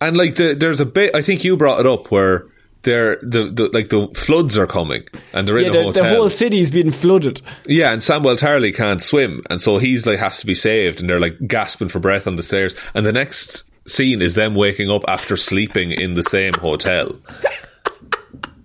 [0.00, 1.14] And like the, there's a bit.
[1.14, 2.46] I think you brought it up where
[2.82, 6.02] they're the, the like the floods are coming and they're Yeah, in a the, hotel.
[6.04, 7.42] the whole city's been flooded.
[7.66, 11.08] Yeah, and Samwell Tarly can't swim, and so he's like has to be saved, and
[11.08, 12.74] they're like gasping for breath on the stairs.
[12.94, 17.12] And the next scene is them waking up after sleeping in the same hotel.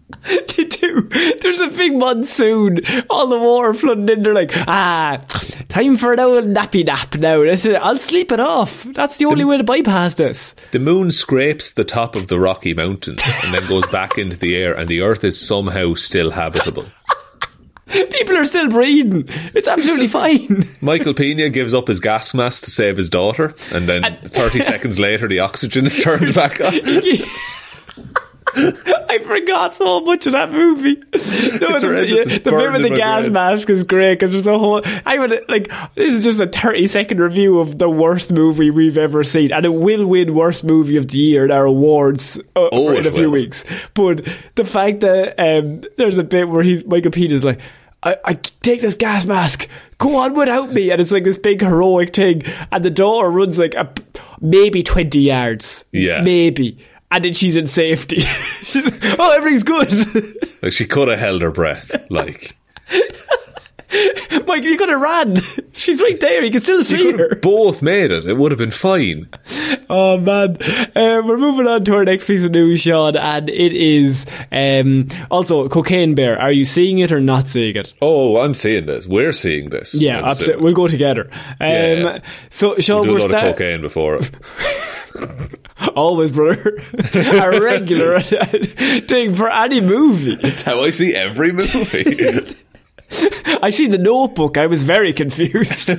[0.55, 1.01] They do.
[1.41, 2.79] There's a big monsoon.
[3.09, 4.23] All the water flooding in.
[4.23, 5.17] They're like, ah,
[5.67, 7.41] time for an old nappy nap now.
[7.43, 8.83] I'll sleep it off.
[8.83, 10.55] That's the only way to bypass this.
[10.71, 14.55] The moon scrapes the top of the Rocky Mountains and then goes back into the
[14.55, 16.85] air, and the Earth is somehow still habitable.
[17.87, 19.25] People are still breathing.
[19.53, 20.63] It's absolutely fine.
[20.81, 24.99] Michael Pena gives up his gas mask to save his daughter, and then 30 seconds
[24.99, 26.73] later, the oxygen is turned back on.
[29.09, 31.01] I forgot so much of that movie.
[31.55, 34.81] No, the, the bit with the gas mask is great because there's a whole.
[35.05, 38.97] I would like this is just a 30 second review of the worst movie we've
[38.97, 42.67] ever seen, and it will win worst movie of the year in our awards uh,
[42.69, 43.31] in a few will.
[43.31, 43.65] weeks.
[43.93, 47.59] But the fact that um, there's a bit where he's Michael Pena's like.
[48.03, 49.67] I, I take this gas mask.
[49.97, 52.43] Go on without me, and it's like this big heroic thing.
[52.71, 53.91] And the daughter runs like a,
[54.39, 56.21] maybe twenty yards, Yeah.
[56.21, 56.77] maybe,
[57.23, 58.19] and she's in safety.
[58.63, 60.35] she's like, oh, everything's good.
[60.65, 62.09] Like, she could have held her breath.
[62.09, 62.55] Like,
[64.47, 65.35] Mike, you could have ran.
[65.73, 66.43] She's right there.
[66.43, 67.35] You can still see her.
[67.35, 68.25] both made it.
[68.25, 69.27] It would have been fine.
[69.89, 70.57] Oh man,
[70.95, 75.07] uh, we're moving on to our next piece of news, Sean, and it is um,
[75.29, 76.41] also Cocaine Bear.
[76.41, 77.93] Are you seeing it or not seeing it?
[78.01, 79.05] Oh, I'm seeing this.
[79.05, 79.93] We're seeing this.
[79.93, 80.63] Yeah, absolutely.
[80.63, 81.29] We'll go together.
[81.31, 82.19] Um, Yeah.
[82.49, 84.31] So, Sean, Do we're a lot of start- cocaine before it.
[85.95, 86.77] always, brother,
[87.13, 90.35] a regular thing for any movie.
[90.35, 92.55] That's how I see every movie.
[93.61, 94.57] I see the Notebook.
[94.57, 95.89] I was very confused.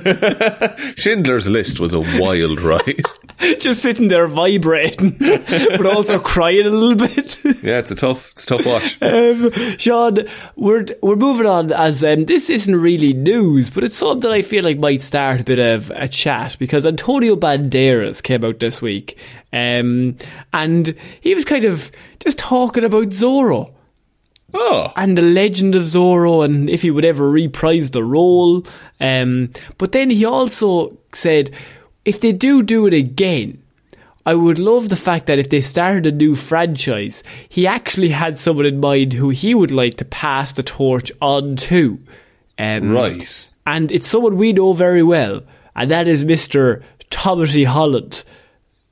[0.97, 3.03] Schindler's List was a wild ride.
[3.59, 7.37] Just sitting there vibrating, but also crying a little bit.
[7.63, 9.01] Yeah, it's a tough, it's a tough watch.
[9.01, 10.19] Um, Sean,
[10.55, 14.63] we're we're moving on as um, this isn't really news, but it's something I feel
[14.63, 19.17] like might start a bit of a chat because Antonio Banderas came out this week,
[19.51, 20.15] um,
[20.53, 23.73] and he was kind of just talking about Zorro
[24.53, 28.65] Oh, and the legend of Zorro and if he would ever reprise the role.
[28.99, 31.51] Um, but then he also said
[32.07, 33.61] if they do do it again,
[34.25, 38.37] I would love the fact that if they started a new franchise, he actually had
[38.37, 41.99] someone in mind who he would like to pass the torch on to.
[42.57, 43.47] Um, Right.
[43.65, 45.41] And it's someone we know very well,
[45.75, 46.81] and that is Mr.
[47.09, 48.23] Timothy Holland.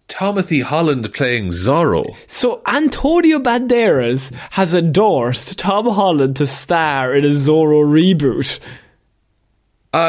[0.09, 2.15] Timothy Holland playing Zorro.
[2.27, 8.59] So Antonio Banderas has endorsed Tom Holland to star in a Zorro reboot.
[9.93, 9.99] Uh,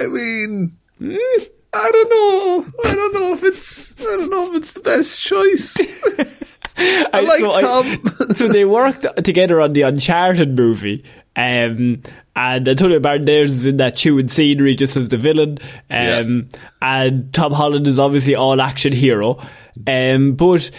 [0.00, 2.72] I mean, mm, I don't know.
[2.90, 4.00] I don't know if it's.
[4.00, 5.76] I don't know if it's the best choice.
[6.78, 8.34] I like so Tom.
[8.34, 11.04] so they worked together on the Uncharted movie.
[11.34, 12.02] Um,
[12.34, 15.58] and Antonio Banderas is in that chewing scenery just as the villain.
[15.90, 16.48] Um,
[16.82, 19.38] And Tom Holland is obviously all action hero.
[19.86, 20.70] Um, but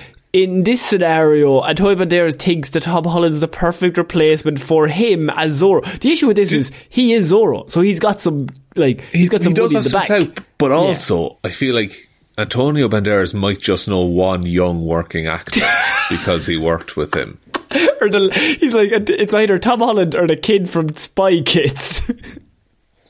[0.43, 5.30] in this scenario, Antonio Banderas thinks that Tom Holland is the perfect replacement for him
[5.32, 5.82] as Zorro.
[6.00, 9.41] The issue with this is he is Zorro, so he's got some like he's got
[9.41, 10.36] some he does money in have the some back.
[10.36, 15.62] clout, but also I feel like Antonio Banderas might just know one young working actor
[16.10, 17.39] because he worked with him.
[18.00, 22.10] or the, he's like it's either Tom Holland or the kid from Spy Kids.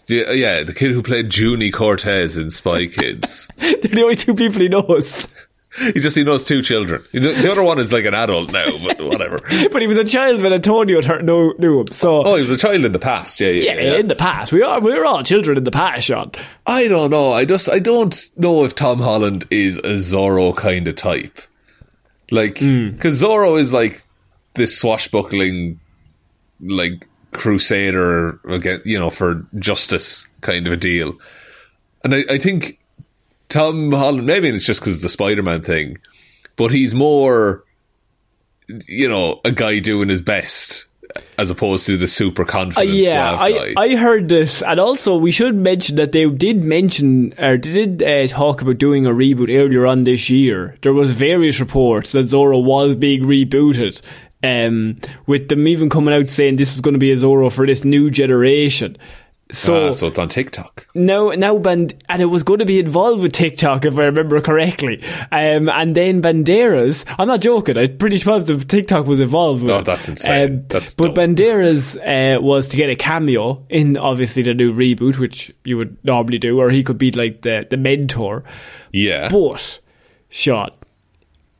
[0.09, 3.49] Yeah, yeah, the kid who played Junie Cortez in Spy Kids.
[3.57, 5.27] They're the only two people he knows.
[5.77, 7.03] He just he knows two children.
[7.11, 9.39] The the other one is like an adult now, but whatever.
[9.71, 11.87] But he was a child when Antonio knew, knew him.
[11.87, 13.39] So Oh, he was a child in the past.
[13.39, 13.73] Yeah, yeah.
[13.73, 13.97] yeah, yeah.
[13.97, 16.31] in the past, we are we were all children in the past, Sean.
[16.65, 17.31] I don't know.
[17.31, 21.39] I just I don't know if Tom Holland is a Zorro kind of type.
[22.29, 22.89] Like, hmm.
[22.89, 24.03] because Zorro is like
[24.55, 25.79] this swashbuckling,
[26.61, 31.17] like crusader again, you know, for justice kind of a deal.
[32.03, 32.79] And I, I think
[33.49, 35.97] Tom Holland, maybe it's just because the Spider Man thing,
[36.55, 37.63] but he's more,
[38.88, 40.86] you know, a guy doing his best
[41.39, 42.89] as opposed to the super Uh, confident.
[42.95, 43.73] yeah, I.
[43.77, 48.03] I heard this, and also we should mention that they did mention or they did
[48.03, 50.75] uh, talk about doing a reboot earlier on this year.
[50.81, 54.01] There was various reports that Zorro was being rebooted,
[54.43, 57.65] um, with them even coming out saying this was going to be a Zorro for
[57.65, 58.97] this new generation.
[59.49, 60.88] So, Ah, so it's on TikTok.
[60.93, 64.41] now, now, Band- and it was going to be involved with TikTok, if I remember
[64.41, 65.01] correctly.
[65.32, 69.82] Um, and then Banderas, I'm not joking, I'm pretty positive TikTok was involved with Oh,
[69.82, 70.51] that's insane.
[70.51, 71.36] Um, That's but dumb.
[71.36, 75.97] Banderas uh, was to get a cameo in obviously the new reboot, which you would
[76.03, 78.43] normally do, or he could be like the, the mentor.
[78.91, 79.30] Yeah.
[79.30, 79.80] But,
[80.28, 80.72] Sean,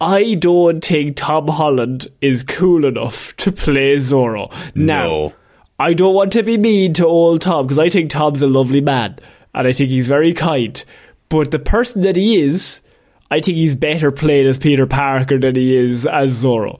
[0.01, 4.51] I don't think Tom Holland is cool enough to play Zorro.
[4.76, 5.34] Now, No.
[5.80, 8.82] I don't want to be mean to old Tom because I think Tom's a lovely
[8.82, 9.19] man
[9.53, 10.84] and I think he's very kind.
[11.30, 12.82] But the person that he is,
[13.30, 16.80] I think he's better played as Peter Parker than he is as Zorro.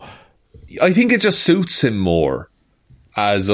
[0.82, 2.50] I think it just suits him more
[3.16, 3.50] as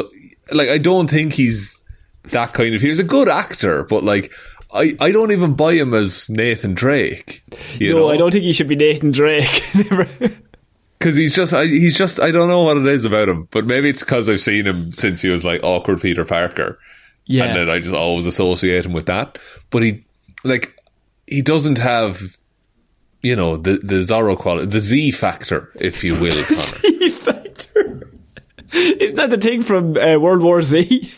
[0.52, 1.82] like I don't think he's
[2.26, 4.32] that kind of he's a good actor, but like
[4.74, 7.44] I, I don't even buy him as Nathan Drake.
[7.80, 8.10] You no, know?
[8.10, 9.64] I don't think he should be Nathan Drake.
[11.04, 13.66] because he's just I, he's just I don't know what it is about him, but
[13.66, 16.80] maybe it's because I've seen him since he was like awkward Peter Parker,
[17.26, 17.44] yeah.
[17.44, 19.38] and then I just always associate him with that.
[19.70, 20.06] But he
[20.46, 20.74] like
[21.28, 22.38] he doesn't have
[23.22, 26.44] you know the the Zorro quality, the Z factor, if you will.
[26.46, 28.10] Z factor.
[28.72, 31.12] Isn't that the thing from uh, World War Z?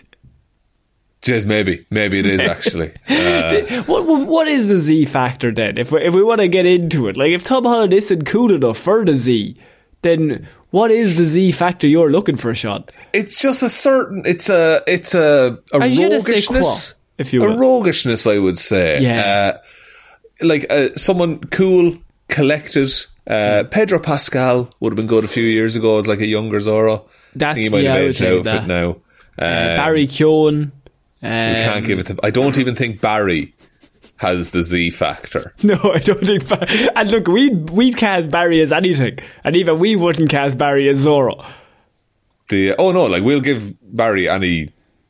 [1.22, 2.92] Just maybe, maybe it is actually.
[3.08, 5.78] Uh, What, what what is the Z factor then?
[5.78, 8.52] If we, if we want to get into it, like if Tom Holland isn't cool
[8.52, 9.58] enough for the Z,
[10.02, 12.84] then what is the Z factor you're looking for, Sean?
[13.14, 14.24] it's just a certain.
[14.26, 17.54] It's a it's a a I je ne sais quoi, roguishness, if you will.
[17.54, 19.02] a roguishness, I would say.
[19.02, 19.54] Yeah.
[19.56, 22.91] Uh, like uh, someone cool, collected.
[23.28, 23.64] Uh.
[23.72, 27.06] Pedro Pascal would have been good a few years ago as like a younger Zorro.
[27.36, 28.64] That's- he might yeah, have aged out of that.
[28.64, 28.89] it now.
[29.38, 30.72] Uh, Um, Barry Keoghan.
[31.24, 32.20] Um, we can't give it to.
[32.22, 33.55] I don't even think Barry
[34.18, 35.53] has the Z factor.
[35.63, 36.47] No, I don't think.
[36.47, 40.88] Bar- and look, we we'd cast Barry as anything, and even we wouldn't cast Barry
[40.89, 41.45] as Zorro.
[42.49, 44.70] The oh no, like we'll give Barry any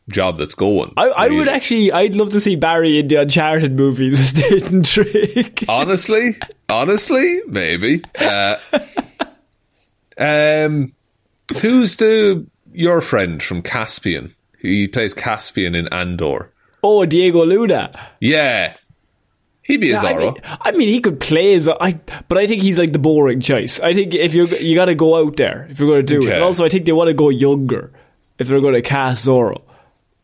[0.09, 0.93] job that's going.
[0.97, 4.63] I, I would actually, I'd love to see Barry in the Uncharted movie, The State
[4.71, 5.65] and Trick.
[5.67, 6.35] honestly,
[6.69, 8.03] honestly, maybe.
[8.19, 8.55] Uh,
[10.17, 10.93] um,
[11.61, 14.33] who's the your friend from Caspian?
[14.59, 16.51] He plays Cassian in Andor.
[16.83, 17.91] Oh, Diego Luna.
[18.19, 18.75] Yeah,
[19.65, 20.19] he'd be a I Zorro.
[20.19, 21.99] mean, I mean, he could play as I,
[22.29, 23.79] but I think he's like the boring choice.
[23.79, 26.27] I think if you you got to go out there if you're going to do
[26.27, 26.33] it.
[26.33, 27.91] And also, I think they want to go younger
[28.39, 29.61] if they're going to cast Zorro.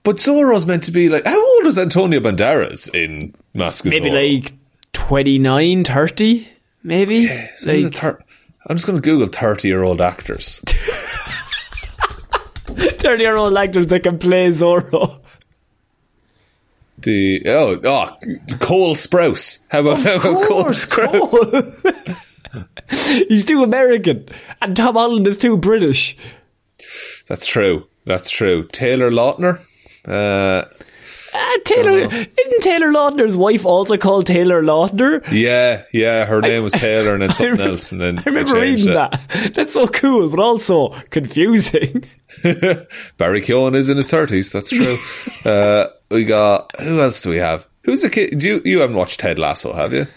[0.04, 4.10] but Zorro's meant to be like how old is Antonio Banderas in Mask of Maybe
[4.10, 4.42] Zorro?
[4.44, 4.54] like
[4.94, 6.48] 29, 30,
[6.84, 7.28] maybe.
[7.56, 8.20] So like thir-
[8.68, 10.62] I'm just going to Google thirty-year-old actors.
[12.68, 15.21] 30 year old actors that can play Zorro.
[17.04, 18.18] The oh oh
[18.60, 19.66] Cole Sprouse.
[19.70, 22.18] How about, how about Cole Sprouse?
[23.30, 24.28] He's too American,
[24.62, 26.18] and Tom Holland is too British.
[27.28, 27.88] That's true.
[28.06, 28.68] That's true.
[28.72, 29.62] Taylor Lautner.
[30.08, 30.66] Uh,
[31.34, 35.24] Ah, Taylor, isn't Taylor Lautner's wife also called Taylor Lautner?
[35.32, 36.26] yeah, yeah.
[36.26, 38.94] Her name was Taylor, and then something else, and then I remember reading it.
[38.96, 39.52] that.
[39.54, 42.04] That's so cool, but also confusing.
[43.18, 44.52] Barry Keoghan is in his thirties.
[44.52, 44.98] That's true.
[45.50, 47.66] uh, we got who else do we have?
[47.84, 48.38] Who's the kid?
[48.40, 50.08] Do you you haven't watched Ted Lasso, have you?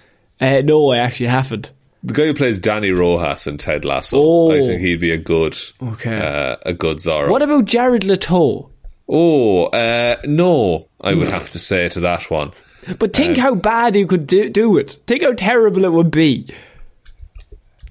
[0.40, 1.70] Uh, no, I actually haven't.
[2.03, 4.18] The guy who plays Dani Rojas in Ted Lasso.
[4.20, 4.51] Oh.
[4.53, 6.18] I think he'd be a good, Okay.
[6.20, 7.30] uh, a good Zorro.
[7.30, 8.70] What about Jared Leto?
[9.09, 12.53] oh, uh, no, I would have to say to that one.
[12.99, 14.99] But Uh, think how bad he could do, do it.
[15.07, 16.47] Think how terrible it would be.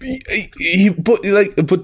[0.01, 1.81] he, he but like but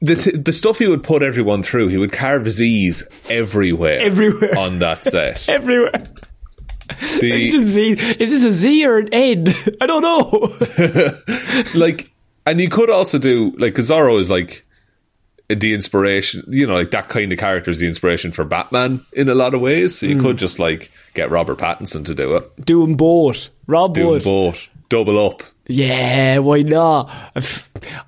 [0.00, 4.00] the th- the stuff he would put everyone through, he would carve his Z's everywhere,
[4.00, 4.56] Everywhere.
[4.58, 5.48] on that set.
[5.48, 6.04] Everywhere.
[7.20, 7.48] The.
[8.18, 9.48] Is this a Z or an N?
[9.80, 10.54] I don't know.
[11.78, 12.10] like,
[12.46, 14.64] and you could also do like Zorro is like
[15.48, 19.28] the inspiration, you know, like that kind of character is the inspiration for Batman in
[19.28, 19.98] a lot of ways.
[19.98, 20.22] So you Hmm.
[20.22, 23.48] could just like get Robert Pattinson to do it, Doing both.
[23.66, 24.24] Rob do Wood.
[24.24, 25.42] both, double up.
[25.70, 27.10] Yeah, why not?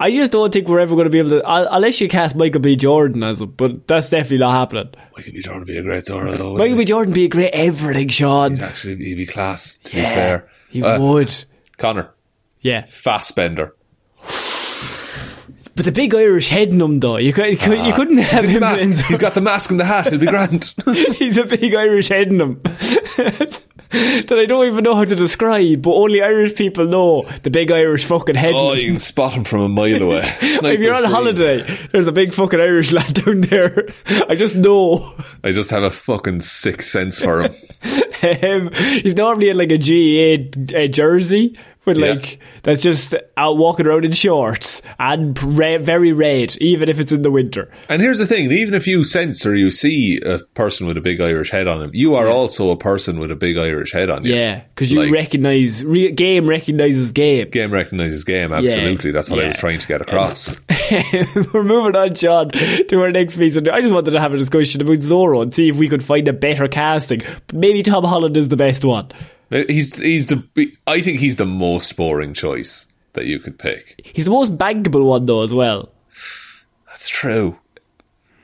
[0.01, 1.43] I just don't think we're ever going to be able to.
[1.45, 2.75] Unless you cast Michael B.
[2.75, 4.95] Jordan as it, but that's definitely not happening.
[5.15, 5.43] Michael B.
[5.43, 6.57] Jordan would be a great Zorro though.
[6.57, 6.85] Michael B.
[6.87, 8.09] Jordan be a great everything.
[8.09, 8.53] Sean.
[8.57, 9.77] He'd actually he'd be class.
[9.77, 11.45] To Yeah, be fair, he Uh, would.
[11.77, 12.15] Connor
[12.63, 13.75] Yeah, Fassbender.
[15.77, 18.45] But the big Irish head in him, though, you, could, you, could, you couldn't have
[18.45, 18.63] him.
[18.63, 20.09] in He's got the mask and the hat.
[20.09, 20.75] It'll be grand.
[21.15, 22.61] He's a big Irish head in him.
[23.91, 27.73] that I don't even know how to describe, but only Irish people know the big
[27.73, 28.55] Irish fucking head.
[28.55, 30.23] oh, you can spot him from a mile away.
[30.43, 31.13] if you're on dream.
[31.13, 33.89] holiday, there's a big fucking Irish lad down there.
[34.29, 35.15] I just know.
[35.43, 37.55] I just have a fucking sixth sense for him.
[38.43, 42.11] um, he's normally in like a GAA uh, jersey, but Yeah.
[42.13, 47.23] like that's just out walking around in shorts and very red, even if it's in
[47.23, 47.71] the winter.
[47.89, 51.01] And here's the thing: even if you sense or you see a person with a
[51.01, 54.11] big Irish head on him, you are also a person with a big Irish head
[54.11, 54.35] on you.
[54.35, 57.49] Yeah, because you Like- recognize re- game recognizes game.
[57.51, 58.53] Game recognizes game.
[58.53, 60.55] Absolutely, that's what I was trying to get across.
[61.55, 63.57] We're moving on, John, to our next piece.
[63.57, 66.03] And I just wanted to have a discussion about Zorro and see if we could
[66.03, 67.21] find a better casting.
[67.47, 69.09] But maybe Tom Holland is the best one.
[69.51, 70.45] He's he's the
[70.87, 72.87] I think he's the most boring choice.
[73.15, 74.01] that you could pick.
[74.15, 75.91] He's the most bankable one though as well.
[76.87, 77.59] That's true.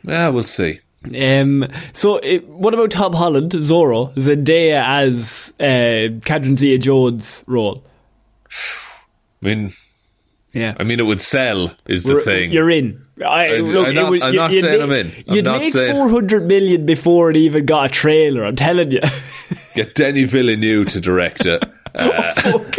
[0.02, 0.80] Yeah, we'll see.
[1.20, 7.84] Um, so, it, what about Tom Holland, Zorro, Zendaya as uh, Catherine Zeta Jones role?
[8.50, 9.72] I mean,
[10.52, 12.50] Yeah, I mean, it would sell is the We're- thing.
[12.52, 13.05] You're in.
[13.24, 15.06] I, look, I'm not- would- I'm not you'd saying make, I'm in.
[15.28, 19.00] I'm You'd make saying- 400 million before it even got a trailer, I'm telling you.
[19.74, 21.64] Get Denis Villeneuve to direct it.
[21.98, 22.70] Uh, oh,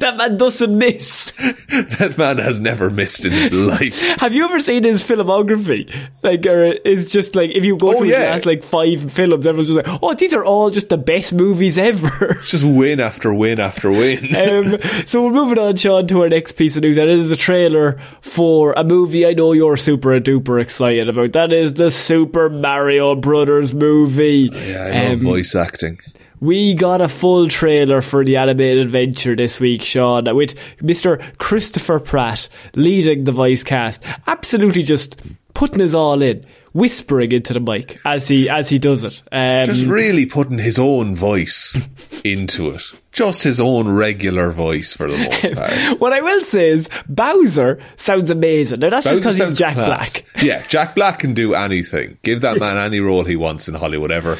[0.00, 1.30] that man doesn't miss.
[1.98, 4.00] that man has never missed in his life.
[4.20, 5.92] Have you ever seen his filmography?
[6.22, 8.34] Like, or it's just like, if you go Oh, through yeah.
[8.34, 11.32] his last like five films, everyone's just like, oh, these are all just the best
[11.32, 12.34] movies ever.
[12.46, 14.34] Just win after win after win.
[14.36, 17.30] um, so we're moving on, Sean, to our next piece of news, and it is
[17.32, 21.32] a trailer for a movie I know you're super duper excited about.
[21.32, 24.50] That is the Super Mario Brothers movie.
[24.52, 25.98] yeah, I love Um, voice acting.
[26.44, 31.22] We got a full trailer for the animated adventure this week, Sean, with Mr.
[31.38, 35.18] Christopher Pratt leading the voice cast, absolutely just
[35.54, 39.22] putting his all in, whispering into the mic as he as he does it.
[39.32, 41.78] Um, Just really putting his own voice
[42.24, 42.82] into it.
[43.10, 46.00] Just his own regular voice for the most part.
[46.00, 48.80] what I will say is Bowser sounds amazing.
[48.80, 49.86] Now that's just because he's Jack class.
[50.20, 50.42] Black.
[50.42, 52.18] Yeah, Jack Black can do anything.
[52.22, 54.36] Give that man any role he wants in Hollywood ever.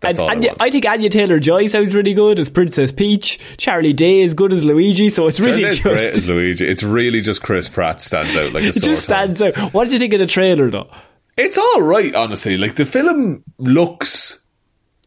[0.00, 0.54] That's And, I.
[0.60, 3.38] I think Anya Taylor Joy sounds really good as Princess Peach.
[3.56, 6.64] Charlie Day is good as Luigi, so it's really just great as Luigi.
[6.66, 9.56] It's really just Chris Pratt stands out like a it just stands out.
[9.74, 10.88] What did you think of the trailer though?
[11.36, 12.56] It's all right, honestly.
[12.56, 14.40] Like the film looks,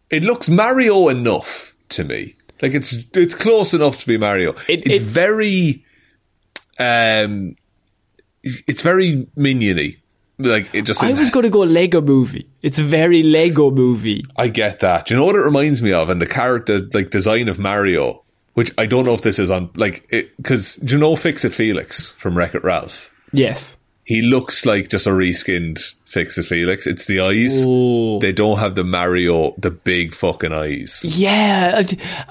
[0.09, 2.35] it looks Mario enough to me.
[2.61, 4.51] Like it's it's close enough to be Mario.
[4.67, 5.85] It- it's it- very,
[6.79, 7.55] um,
[8.43, 10.00] it's very miniony.
[10.43, 11.03] Like it just.
[11.03, 12.49] I was going to go Lego movie.
[12.61, 14.23] It's a very Lego movie.
[14.35, 15.07] I get that.
[15.07, 16.09] Do you know what it reminds me of?
[16.09, 18.23] And the character, like design of Mario,
[18.53, 21.53] which I don't know if this is on, like, because do you know Fix It
[21.53, 23.11] Felix from Wreck It Ralph?
[23.31, 23.77] Yes.
[24.03, 26.85] He looks like just a reskinned Fix It Felix.
[26.85, 27.63] It's the eyes.
[27.65, 28.19] Oh.
[28.19, 31.01] They don't have the Mario, the big fucking eyes.
[31.03, 31.83] Yeah,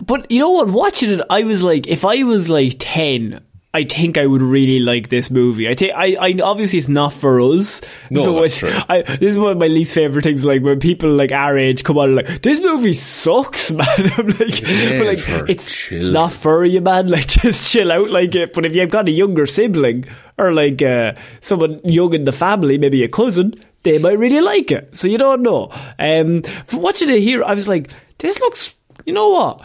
[0.02, 0.68] but you know what?
[0.68, 3.42] Watching it, I was like, if I was like ten,
[3.72, 5.68] I think I would really like this movie.
[5.68, 7.80] I think I, I obviously it's not for us.
[8.10, 8.72] No, so that's true.
[8.88, 10.44] I, this is one of my least favorite things.
[10.44, 13.86] Like when people like our age come on and like, this movie sucks, man.
[13.96, 17.08] I'm like, Yeah, but like it's it's not for you, man.
[17.10, 18.10] Like just chill out.
[18.10, 18.52] Like, it.
[18.52, 20.04] but if you've got a younger sibling
[20.36, 23.54] or like uh, someone young in the family, maybe a cousin.
[23.82, 25.70] They might really like it, so you don't know.
[25.98, 28.74] Um, from watching it here, I was like, "This looks,
[29.06, 29.62] you know what?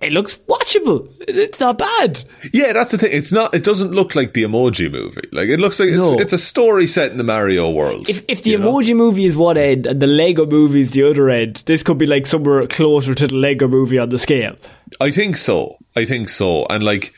[0.00, 1.10] It looks watchable.
[1.26, 2.22] It's not bad.
[2.52, 3.10] Yeah, that's the thing.
[3.12, 3.54] It's not.
[3.54, 5.28] It doesn't look like the Emoji Movie.
[5.32, 6.18] Like it looks like it's, No.
[6.18, 8.08] it's a story set in the Mario world.
[8.08, 8.72] If if the you know?
[8.72, 11.98] emoji movie is one end and the Lego movie is the other end, this could
[11.98, 14.56] be like somewhere closer to the Lego movie on the scale.
[15.00, 15.78] I think so.
[15.96, 16.66] I think so.
[16.66, 17.12] And like,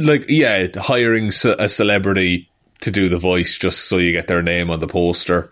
[0.00, 2.48] like yeah, hiring a celebrity
[2.80, 5.50] to do the voice just so you get their name on the poster.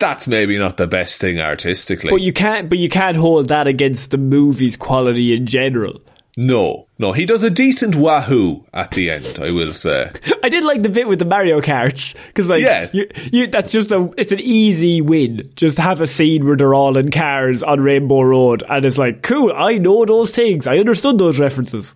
[0.00, 2.10] That's maybe not the best thing artistically.
[2.10, 6.00] But you can't but you can't hold that against the movie's quality in general.
[6.36, 9.38] no, no, he does a decent wahoo at the end.
[9.40, 10.10] I will say.
[10.42, 12.88] I did like the bit with the Mario Karts because, like, Yeah.
[12.92, 15.50] you, you, that's just a, it's an easy win.
[15.56, 19.22] Just have a scene where they're all in cars on Rainbow Road, and it's like,
[19.22, 19.52] cool.
[19.54, 20.66] I know those things.
[20.66, 21.94] I understood those references.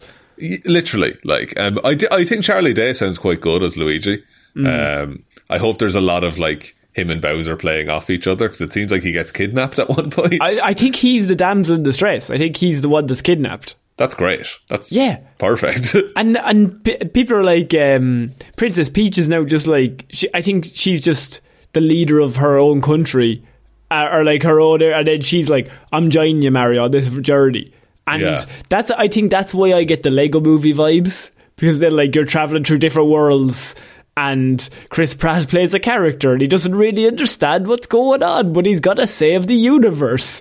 [0.66, 4.24] Literally, like um, I, I think Charlie Day sounds quite good as Luigi.
[4.56, 8.46] Um, I hope there's a lot of like him and Bowser playing off each other
[8.46, 10.38] because it seems like he gets kidnapped at one point.
[10.40, 12.30] I, I think he's the damsel in distress.
[12.30, 13.74] I think he's the one that's kidnapped.
[13.96, 14.46] That's great.
[14.68, 15.18] That's Yeah.
[15.38, 15.94] perfect.
[16.16, 20.40] And and p- people are like, um, Princess Peach is now just like, she, I
[20.40, 21.40] think she's just
[21.74, 23.42] the leader of her own country,
[23.90, 27.08] uh, or like her own, and then she's like, I'm joining you, Mario, on this
[27.18, 27.72] journey.
[28.06, 28.44] And Yeah.
[28.68, 32.24] that's, I think that's why I get the Lego movie vibes, because then like you're
[32.24, 33.74] traveling through different worlds.
[34.16, 38.64] And Chris Pratt plays a character, and he doesn't really understand what's going on, but
[38.64, 40.40] he's got to save the universe.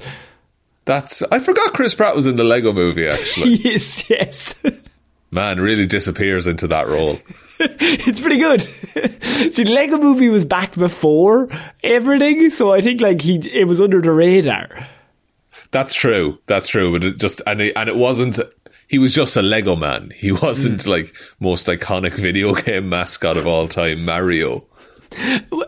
[0.86, 3.52] That's I forgot Chris Pratt was in the Lego movie actually.
[3.64, 4.62] yes, yes.
[5.32, 7.18] Man really disappears into that role.
[7.60, 8.62] it's pretty good.
[9.24, 11.50] See, the Lego movie was back before
[11.84, 14.88] everything, so I think like he it was under the radar.
[15.72, 16.38] That's true.
[16.46, 16.92] That's true.
[16.92, 18.40] But it just and it, and it wasn't.
[18.88, 20.12] He was just a Lego man.
[20.16, 20.90] He wasn't hmm.
[20.90, 24.66] like most iconic video game mascot of all time, Mario.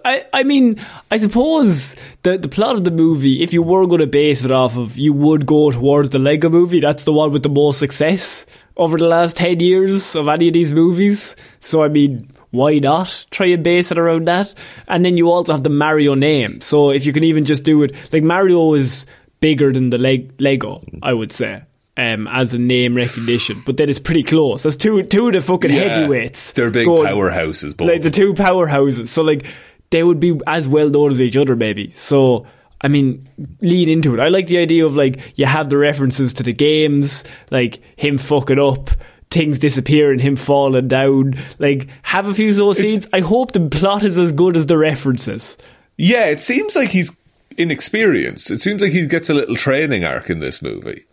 [0.03, 0.79] I, I mean,
[1.11, 4.51] I suppose the the plot of the movie, if you were going to base it
[4.51, 6.79] off of, you would go towards the Lego movie.
[6.79, 8.45] That's the one with the most success
[8.77, 11.35] over the last ten years of any of these movies.
[11.59, 14.53] So I mean, why not try and base it around that?
[14.87, 16.61] And then you also have the Mario name.
[16.61, 19.05] So if you can even just do it, like Mario is
[19.41, 21.63] bigger than the leg, Lego, I would say.
[21.97, 24.63] Um, as a name recognition, but then it's pretty close.
[24.63, 25.87] That's two two of the fucking Yeah.
[25.87, 26.51] heavyweights.
[26.53, 27.87] They're big going- powerhouses, both.
[27.87, 29.07] like the two powerhouses.
[29.07, 29.45] So like
[29.91, 31.89] they would be as well known as each other, maybe.
[31.91, 32.45] So
[32.81, 33.27] I mean,
[33.61, 34.19] lean into it.
[34.19, 38.17] I like the idea of like you have the references to the games, like him
[38.17, 38.89] fucking up.
[39.31, 41.33] Things disappearing, him falling down.
[41.57, 43.09] Like, have a few of those scenes.
[43.11, 45.57] I hope the plot is as good as the references.
[45.97, 47.11] yeah, it seems like he's
[47.57, 48.51] inexperienced.
[48.51, 51.03] It seems like he gets a little training arc in this movie.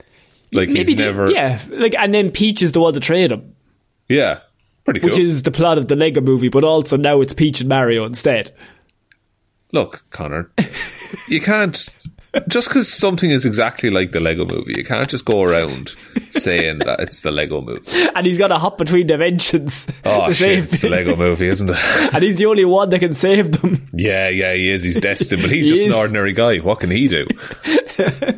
[0.53, 1.31] Like he's the- never.
[1.31, 1.61] yeah.
[1.71, 3.55] Like, and then Peach is the one to trade him,
[4.09, 4.41] Yeah.
[4.85, 5.11] Pretty cool.
[5.11, 6.49] which is the plot of the Lego movie.
[6.49, 8.51] But also now it's Peach and Mario instead.
[9.73, 10.51] Look, Connor,
[11.29, 11.89] you can't.
[12.49, 15.95] Just because something is exactly like the Lego movie, you can't just go around
[16.31, 17.87] saying that it's the Lego movie.
[18.15, 19.87] And he's got to hop between dimensions.
[20.05, 21.77] Oh, shit, it's the Lego movie, isn't it?
[22.15, 23.87] and he's the only one that can save them.
[23.93, 24.83] yeah, yeah, he is.
[24.83, 26.57] He's destined, but he's He just an ordinary guy.
[26.59, 27.27] What can he do?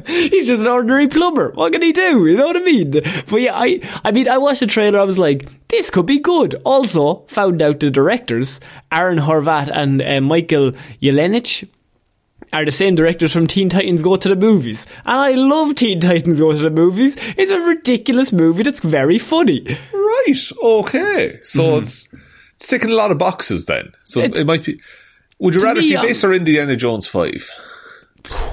[0.07, 1.51] He's just an ordinary plumber.
[1.53, 2.27] What can he do?
[2.27, 2.91] You know what I mean?
[2.91, 4.99] But yeah, I, I mean, I watched the trailer.
[4.99, 6.61] I was like, this could be good.
[6.65, 11.69] Also, found out the directors, Aaron Horvath and uh, Michael Jelenic,
[12.55, 14.87] are the same directors from Teen Titans Go to the Movies.
[15.07, 17.17] And I love Teen Titans Go to the Movies.
[17.37, 19.67] It's a ridiculous movie that's very funny.
[19.93, 20.37] Right.
[20.63, 21.41] Okay.
[21.43, 22.09] So it's,
[22.55, 23.93] it's ticking a lot of boxes then.
[24.05, 24.33] So Mm-hmm.
[24.35, 24.81] It- it, might be.
[25.41, 27.51] Would you rather me, see um, this or Indiana Jones Five?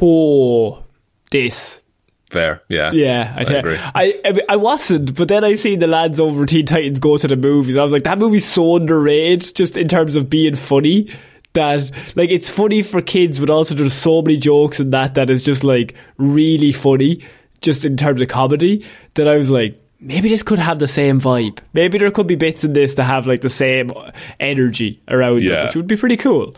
[0.02, 0.84] Oh,
[1.30, 1.82] this.
[2.30, 2.64] Fair.
[2.70, 2.92] Yeah.
[2.92, 3.78] Yeah, I, I agree.
[3.78, 7.28] I, I I wasn't, but then I seen the lads over Teen Titans go to
[7.28, 7.76] the movies.
[7.78, 11.10] I was like, that movie's so underrated, just in terms of being funny.
[11.54, 15.30] That like it's funny for kids, but also there's so many jokes in that that
[15.30, 17.24] is just like really funny,
[17.62, 18.86] just in terms of comedy.
[19.16, 21.60] That I was like, maybe this could have the same vibe.
[21.74, 23.92] Maybe there could be bits in this to have like the same
[24.40, 25.66] energy around it, Yeah.
[25.66, 26.56] which would be pretty cool.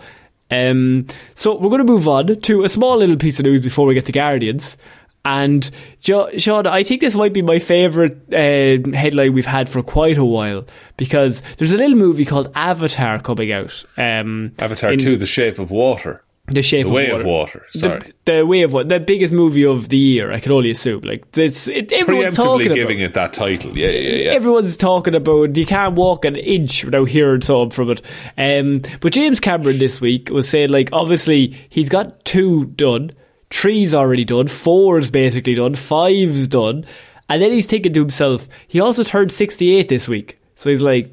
[0.51, 3.87] Um, so we're going to move on to a small little piece of news before
[3.87, 4.77] we get to Guardians.
[5.25, 5.69] And
[6.01, 10.17] jo- Sean, I think this might be my favourite uh, headline we've had for quite
[10.17, 10.65] a while
[10.97, 13.83] because there's a little movie called Avatar coming out.
[13.97, 16.23] Um, Avatar in Two: The Shape of Water.
[16.47, 17.21] The Shape The of Way Water.
[17.21, 17.65] of Water.
[17.71, 17.99] Sorry.
[18.01, 20.99] The, the Way of Water, the biggest movie of the year, I can only assume.
[21.03, 22.75] Like it's it, everyone's talking about.
[22.75, 23.77] giving it that title.
[23.77, 24.31] Yeah, yeah, yeah.
[24.31, 28.01] Everyone's talking about you can't walk an inch without hearing something from it.
[28.37, 33.11] Um, but James Cameron this week was saying like obviously he's got two done,
[33.53, 36.85] three's already done, four's basically done, five's done,
[37.29, 40.81] and then he's thinking to himself, he also turned sixty eight this week, so he's
[40.81, 41.11] like.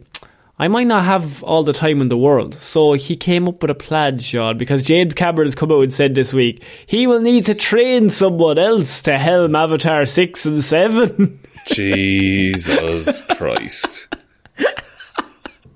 [0.59, 2.55] I might not have all the time in the world.
[2.55, 5.91] So he came up with a plan, Sean, because James Cameron has come out and
[5.91, 10.63] said this week he will need to train someone else to helm Avatar 6 and
[10.63, 11.41] 7.
[11.67, 14.07] Jesus Christ.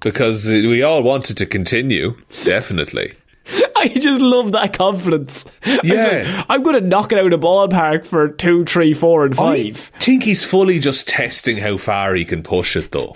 [0.01, 3.15] Because we all wanted to continue, definitely.
[3.77, 5.45] I just love that confidence.
[5.83, 6.45] Yeah.
[6.49, 9.91] I'm going to knock it out of the ballpark for two, three, four, and five.
[9.95, 13.15] I think he's fully just testing how far he can push it, though.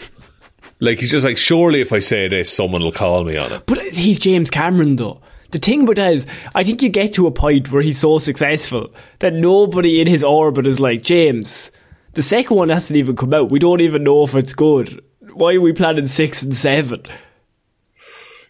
[0.81, 3.65] Like, he's just like, surely if I say this, someone will call me on it.
[3.67, 5.21] But he's James Cameron, though.
[5.51, 8.19] The thing about that is, I think you get to a point where he's so
[8.19, 11.73] successful that nobody in his orbit is like, James,
[12.13, 13.51] the second one hasn't even come out.
[13.51, 15.03] We don't even know if it's good.
[15.33, 17.03] Why are we planning six and seven?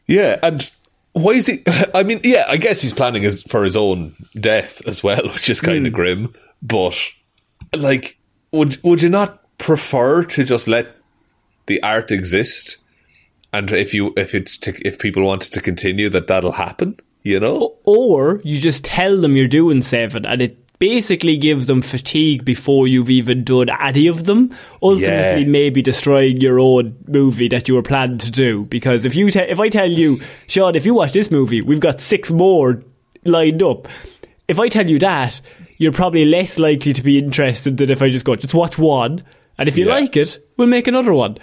[0.07, 0.69] Yeah, and
[1.13, 1.63] why is he?
[1.95, 5.51] I mean, yeah, I guess he's planning his, for his own death as well, which
[5.51, 5.97] is kind of hmm.
[5.97, 6.35] grim.
[6.63, 6.97] But
[7.77, 8.19] like,
[8.53, 10.97] would would you not prefer to just let
[11.67, 12.79] the art exist,
[13.53, 16.99] and if you if it's to, if people wanted to continue, that that'll happen?
[17.23, 17.77] You know?
[17.85, 22.87] Or you just tell them you're doing seven and it basically gives them fatigue before
[22.87, 24.55] you've even done any of them.
[24.83, 25.49] Ultimately, Yeah.
[25.49, 28.65] maybe destroying your own movie that you were planning to do.
[28.67, 31.81] Because if you te- if I tell you, Sean, if you watch this movie, we've
[31.81, 32.83] got six more
[33.25, 33.89] lined up.
[34.47, 35.41] If I tell you that,
[35.79, 39.23] you're probably less likely to be interested than if I just go, just watch one.
[39.59, 39.95] And if you Yeah.
[39.95, 41.39] like it, we'll make another one.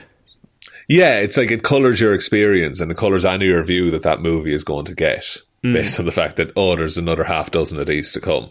[0.88, 4.53] Yeah, it's like it colors your experience and it colors any review that that movie
[4.53, 5.73] is going to get hmm.
[5.73, 8.49] based on the fact that oh, there's another half dozen of these to come.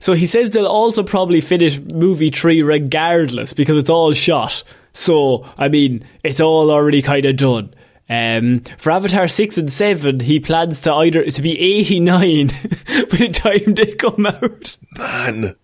[0.00, 4.62] So he says they'll also probably finish movie three regardless because it's all shot.
[4.92, 7.74] So I mean, it's all already kind of done.
[8.10, 12.52] Um, for Avatar six and seven, he plans to either to be eighty nine by
[13.18, 14.78] the time they come out.
[14.96, 15.54] Man,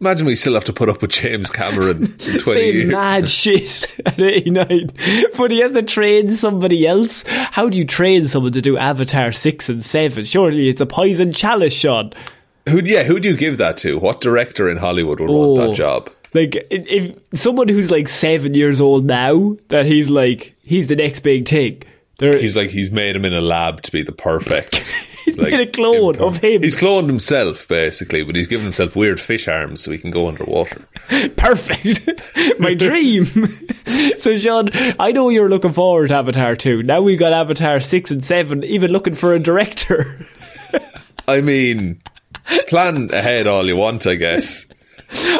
[0.00, 2.92] imagine we still have to put up with James Cameron in twenty Saying years.
[2.92, 4.90] mad shit at eighty nine,
[5.36, 7.22] but he has to train somebody else.
[7.28, 10.24] How do you train someone to do Avatar six and seven?
[10.24, 12.14] Surely it's a poison chalice, Sean.
[12.68, 12.80] Who?
[12.84, 13.98] Yeah, who do you give that to?
[13.98, 15.54] What director in Hollywood would Oh.
[15.54, 16.10] want that oh, job?
[16.32, 21.20] Like if someone who's like seven years old now, that he's like he's the next
[21.20, 21.82] big thing.
[22.18, 24.76] There, He's like he's made him in a lab to be the perfect
[25.24, 26.62] He's made a clone of him.
[26.62, 30.28] He's cloned himself, basically, but he's given himself weird fish arms so he can go
[30.28, 30.86] underwater.
[31.36, 32.08] Perfect.
[32.58, 33.26] My dream.
[34.18, 36.82] so, Sean, I know you're looking forward to Avatar 2.
[36.82, 40.26] Now we've got Avatar 6 and 7, even looking for a director.
[41.28, 42.00] I mean,
[42.68, 44.66] plan ahead all you want, I guess.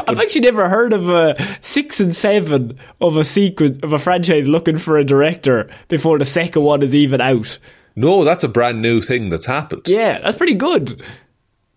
[0.09, 4.49] I've actually never heard of a 6 and 7 of a sequence, of a franchise
[4.49, 7.59] looking for a director before the second one is even out.
[7.95, 9.83] No, that's a brand new thing that's happened.
[9.87, 11.01] Yeah, that's pretty good.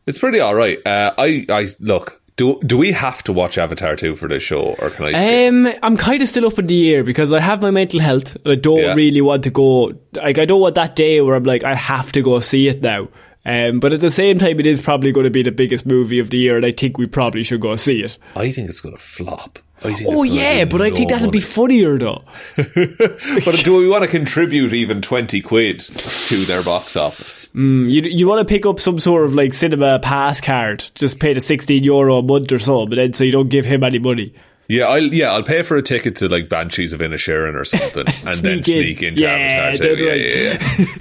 [0.07, 0.79] It's pretty all right.
[0.85, 2.19] Uh, I, I look.
[2.35, 5.11] Do do we have to watch Avatar two for this show, or can I?
[5.11, 5.53] Skip?
[5.53, 8.35] Um, I'm kind of still up in the air because I have my mental health.
[8.43, 8.95] And I don't Yeah.
[8.95, 9.93] really want to go.
[10.13, 12.81] Like, I don't want that day where I'm like, I have to go see it
[12.81, 13.07] now.
[13.45, 16.19] Um, but at the same time, it is probably going to be the biggest movie
[16.19, 18.17] of the year, and I think we probably should go see it.
[18.35, 19.59] I think it's going to flop.
[19.85, 22.23] I think Oh yeah, but I think that'll be funnier though.
[22.55, 27.49] But do we want to contribute even twenty quid to their box office?
[27.53, 31.33] You you want to pick up some sort of like cinema pass card, just pay
[31.33, 33.99] the sixteen euro a month or so, but then so you don't give him any
[33.99, 34.33] money.
[34.69, 38.05] Yeah, I'll yeah, I'll pay for a ticket to like Banshees of Inisherin or something,
[38.07, 38.63] and then Sneak in.
[38.63, 40.57] sneak into Yeah, Avatar that's Yeah, yeah,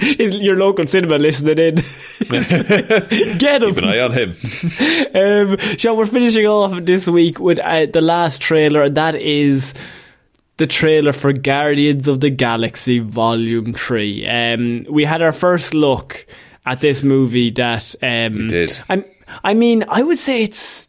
[0.08, 0.14] yeah.
[0.18, 1.74] Is your local cinema listening in?
[3.38, 3.74] Get him.
[3.74, 4.30] Keep an eye on him.
[5.14, 9.74] Um, Sean, we're finishing off this week with uh, the last trailer, and that is
[10.56, 14.28] the trailer for Guardians of the Galaxy Volume 3.
[14.28, 16.26] Um, we had our first look
[16.66, 17.94] at this movie that.
[18.02, 18.80] Um, We did.
[18.88, 19.04] I'm,
[19.44, 20.86] I mean, I would say it's.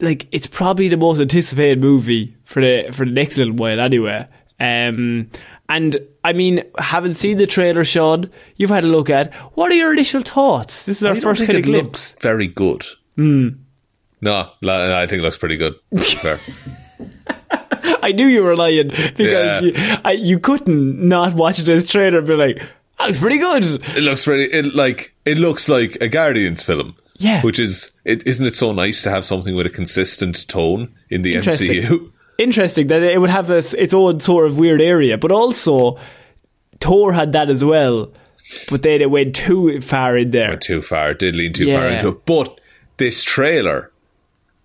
[0.00, 4.26] Like It's probably the most anticipated movie for the, for the next little while, anyway.
[4.58, 5.28] Um,
[5.68, 9.32] and I mean, having seen the trailer, Sean, you've had a look at.
[9.56, 10.84] What are your initial thoughts?
[10.84, 12.12] This is our I first kind of glimpse.
[12.12, 12.84] looks very good.
[13.16, 15.74] No, I think it looks pretty good.
[18.02, 19.60] I knew you were lying because Yeah.
[19.60, 19.72] you,
[20.04, 22.56] I, you couldn't not watch this trailer and be like,
[22.98, 23.64] that looks pretty good.
[23.96, 26.96] It looks really it like it looks like a Guardians film.
[27.22, 27.42] Yeah.
[27.42, 31.22] which is it, isn't it so nice to have something with a consistent tone in
[31.22, 31.82] the Interesting.
[31.82, 32.12] MCU?
[32.38, 35.98] Interesting that it would have this, its own sort of weird area, but also
[36.80, 38.10] Thor had that as well,
[38.70, 40.48] but then it went too far in there.
[40.48, 42.24] Went too far, did lean too far into it.
[42.24, 42.58] But
[42.96, 43.92] this trailer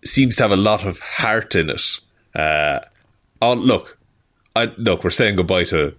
[0.05, 1.81] seems to have a lot of heart in it.
[2.33, 2.79] Uh,
[3.41, 3.97] oh, look,
[4.55, 5.93] I, look, we're saying goodbye to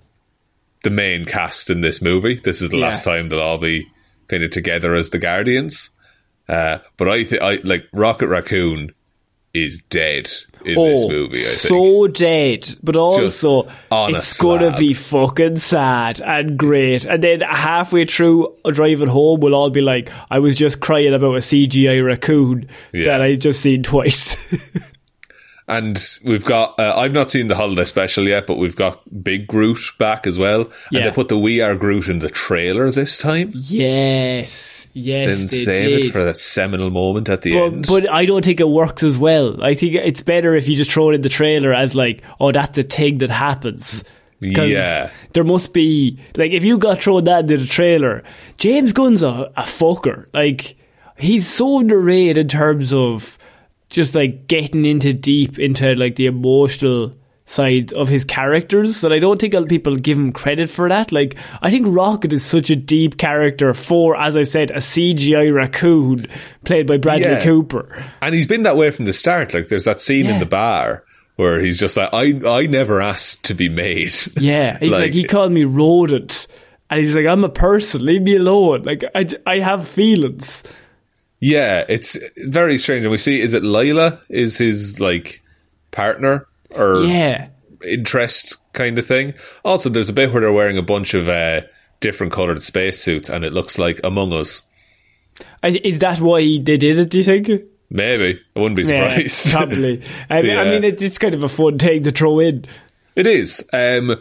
[0.85, 2.37] the main cast in this movie.
[2.37, 2.87] This is the Yeah.
[2.87, 3.87] last time they'll all be
[4.29, 5.91] kind of together as the Guardians.
[6.49, 8.93] Uh, but I think I like Rocket Raccoon
[9.53, 10.31] is dead
[10.65, 11.39] in this movie.
[11.39, 11.73] I think.
[11.73, 17.05] Oh, so dead, but also it's gonna be fucking sad and great.
[17.07, 21.37] And then halfway through driving home, we'll all be like, "I was just crying about
[21.37, 23.05] a CGI raccoon Yeah.
[23.05, 24.37] that I just seen twice."
[25.69, 29.49] And we've got, uh, I've not seen the holiday special yet, but we've got Big
[29.49, 30.71] Groot back as well.
[30.93, 31.01] Yeah.
[31.01, 33.51] And they put the We Are Groot in the trailer this time.
[33.55, 36.07] yes, yes, Didn't save did.
[36.07, 37.87] it for that seminal moment at the but, end.
[37.89, 39.63] but I don't think it works as well.
[39.63, 42.53] I think it's better if you just throw it in the trailer as like, oh,
[42.53, 44.05] that's the thing that happens.
[44.39, 45.11] Yeah.
[45.33, 48.23] there must be like if you got thrown that into the trailer,
[48.59, 50.27] James Gunn's a, a fucker.
[50.35, 50.77] Like
[51.17, 53.39] he's so underrated in terms of
[53.91, 57.15] just like getting into deep into like the emotional
[57.49, 61.13] side of his characters that I don't think people give him credit for that.
[61.13, 65.55] Like I think Rocket is such a deep character for, as I said, a CGI
[65.55, 66.27] raccoon
[66.65, 67.45] played by Bradley Yeah.
[67.45, 68.05] Cooper.
[68.21, 69.55] And he's been that way from the start.
[69.55, 70.35] Like there's that scene Yeah.
[70.35, 71.05] in the bar
[71.37, 74.15] where he's just like, I, I never asked to be made.
[74.41, 76.49] Yeah, he's like, Like- he called me rodent,
[76.91, 78.83] and he's like, I'm a person, leave me alone.
[78.83, 80.65] Like I, I have feelings.
[81.41, 82.17] Yeah, it's
[82.47, 83.05] very strange.
[83.05, 85.43] And we see, is it Lylla is his like
[85.91, 87.49] partner or Yeah,
[87.87, 89.35] interest kind of thing?
[89.65, 91.63] Also, there's a bit where they're wearing a bunch of uh,
[92.01, 94.63] different coloured spacesuits and it looks like Among Us.
[95.63, 97.11] Is that why they did it?
[97.11, 97.49] Do you think?
[97.91, 98.41] Maybe.
[98.57, 99.51] I wouldn't be Yeah, surprised.
[99.53, 100.03] probably.
[100.31, 102.65] I mean, I mean, it's, kind of a fun thing to throw in.
[103.15, 103.67] It is.
[103.73, 104.17] Um,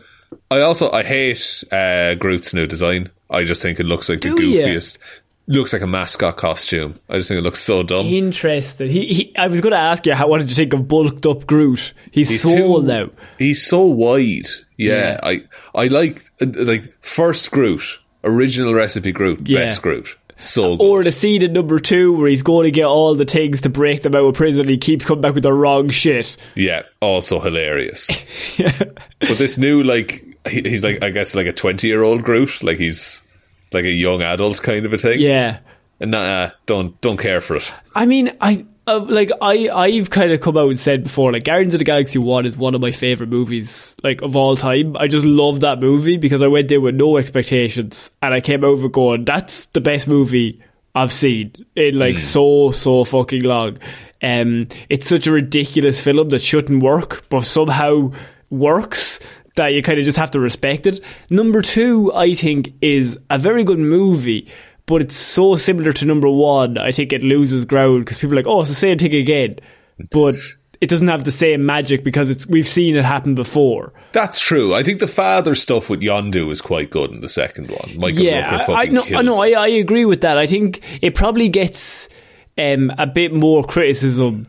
[0.52, 3.10] I also I hate uh, Groot's new design.
[3.30, 4.68] I just think it looks like the Do ya?
[4.68, 4.98] goofiest.
[5.48, 6.96] Looks like a mascot costume.
[7.08, 8.06] I just think it looks so dumb.
[8.06, 8.90] Interesting.
[8.90, 11.26] He, he I was going to ask you, how, what did you think of bulked
[11.28, 11.94] up Groot?
[12.12, 13.10] He's, He's swole too- now.
[13.38, 14.48] He's so wide.
[14.78, 15.20] Yeah, Yeah.
[15.24, 15.42] I
[15.76, 19.60] I like uh, like first Groot, original recipe Groot, Yeah.
[19.60, 20.18] best Groot.
[20.38, 20.84] So good.
[20.84, 23.70] Or the scene in number two where he's going to get all the things to
[23.70, 24.68] break them out of prison.
[24.68, 26.36] He keeps coming back with the wrong shit.
[26.56, 28.10] yeah, also hilarious.
[28.60, 28.78] yeah.
[29.20, 32.64] But this new like he, he's like I guess like a twenty year old Groot,
[32.64, 33.22] like he's
[33.72, 35.20] like a young adult kind of a thing.
[35.20, 35.60] Yeah.
[36.00, 37.72] and nah, uh, don't don't care for it.
[37.94, 41.44] I mean, I uh, like I, I've kind of come out and said before, like
[41.44, 44.96] Guardians of the Galaxy One is one of my favorite movies, like of all time.
[44.98, 48.64] I just love that movie because I went there with no expectations, and I came
[48.64, 50.62] it going, "That's the best movie
[50.94, 53.80] I've seen in like so so fucking long."
[54.22, 58.12] Um, it's such a ridiculous film that shouldn't work, but somehow
[58.50, 59.20] works.
[59.56, 61.00] That you kind of just have to respect it.
[61.30, 64.52] Number two, I think, is a very good movie,
[64.86, 66.78] but it's so similar to number one.
[66.78, 69.60] I think it loses ground because people are like, oh, it's the same thing again,
[70.12, 70.36] but
[70.82, 73.94] it doesn't have the same magic because it's we've seen it happen before.
[74.12, 74.74] That's true.
[74.76, 77.98] I think the father stuff with Yondu is quite good in the second one.
[77.98, 79.04] Michael yeah, Rooker I, I fucking know.
[79.18, 79.42] I know.
[79.42, 80.38] I, I agree with that.
[80.38, 82.10] I think it probably gets
[82.58, 84.48] um, a bit more criticism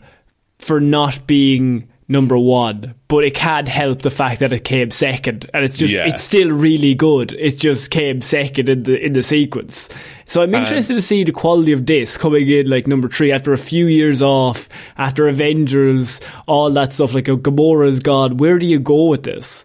[0.58, 5.50] for not being number one, but it can't help the fact that it came second,
[5.52, 6.06] and it's just Yeah.
[6.06, 7.32] it's still really good.
[7.32, 9.88] It just came second in the in the sequence.
[10.26, 13.52] So I'm interested to see the quality of this coming in like number three after
[13.52, 17.14] a few years off, after Avengers, all that stuff.
[17.14, 18.36] Like Gamora's gone.
[18.36, 19.64] Where do you go with this?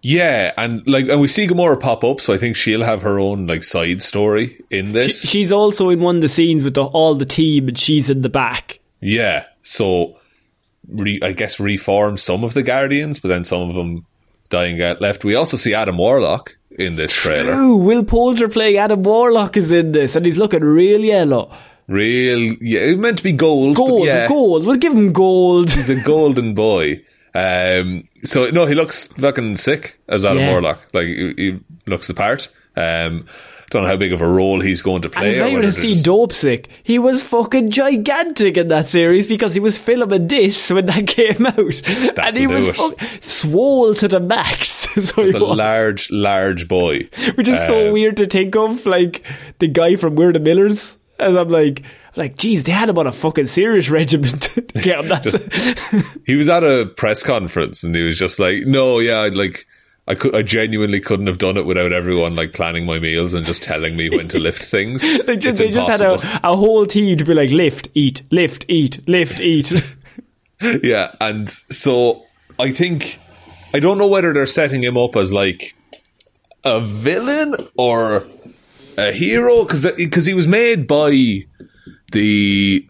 [0.00, 3.18] Yeah, and like, and we see Gamora pop up, so I think she'll have her
[3.18, 5.28] own like side story in She, this.
[5.28, 8.22] she's also in one of the scenes with the, all the team, and she's in
[8.22, 8.78] the back.
[9.00, 10.16] yeah, so
[10.88, 14.06] re, I guess reform some of the Guardians, but then some of them
[14.48, 15.24] dying out left.
[15.24, 17.76] We also see Adam Warlock in this trailer.
[17.76, 21.50] Will Poulter playing Adam Warlock is in this, and he's looking real yellow.
[21.86, 23.76] Real, yeah, it meant to be gold.
[23.76, 24.66] Gold, yeah, gold.
[24.66, 25.70] We'll give him gold.
[25.70, 27.00] He's a golden boy.
[27.34, 30.52] Um, so no, he looks fucking sick as Adam Yeah.
[30.52, 30.86] Warlock.
[30.92, 32.48] Like he, he looks the part.
[32.76, 33.26] Um,
[33.70, 35.28] don't know how big of a role he's going to play.
[35.28, 36.32] And if or I were whether to see there's- Dope
[36.82, 41.44] he was fucking gigantic in that series because he was filming this when that came
[41.46, 44.68] out, and he was fuck, swole to the max.
[45.08, 45.56] so He's he a was.
[45.58, 47.08] large, large boy.
[47.34, 49.22] which is so Uh, weird to think of, like
[49.58, 50.98] the guy from We're the Millers.
[51.20, 51.82] And I'm like,
[52.14, 56.20] like, geez, they had him on a fucking serious regiment him that.
[56.26, 59.66] He was at a press conference and he was just like, "No, yeah, I'd like."
[60.08, 63.44] I could, I genuinely couldn't have done it without everyone like planning my meals and
[63.44, 65.02] just telling me when to lift things.
[65.26, 68.64] they just, they just had a, a whole team to be like, lift, eat, lift,
[68.68, 69.70] eat, lift, eat.
[70.82, 72.24] yeah, and so
[72.58, 73.20] I think
[73.74, 75.76] I don't know whether they're setting him up as like
[76.64, 78.26] a villain or
[78.96, 81.44] a hero because uh, he was made by
[82.12, 82.88] the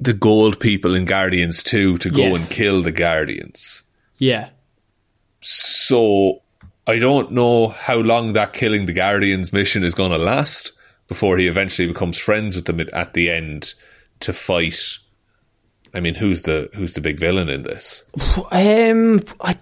[0.00, 2.40] the gold people in Guardians 2 to go Yes.
[2.40, 3.82] and kill the Guardians.
[4.18, 4.48] yeah.
[5.42, 6.40] So
[6.86, 10.72] I don't know how long that killing the Guardians mission is going to last
[11.08, 13.74] before he eventually becomes friends with them at- the end
[14.20, 14.98] to fight.
[15.94, 18.04] I mean, who's the who's the big villain in this?
[18.50, 19.56] Um, I,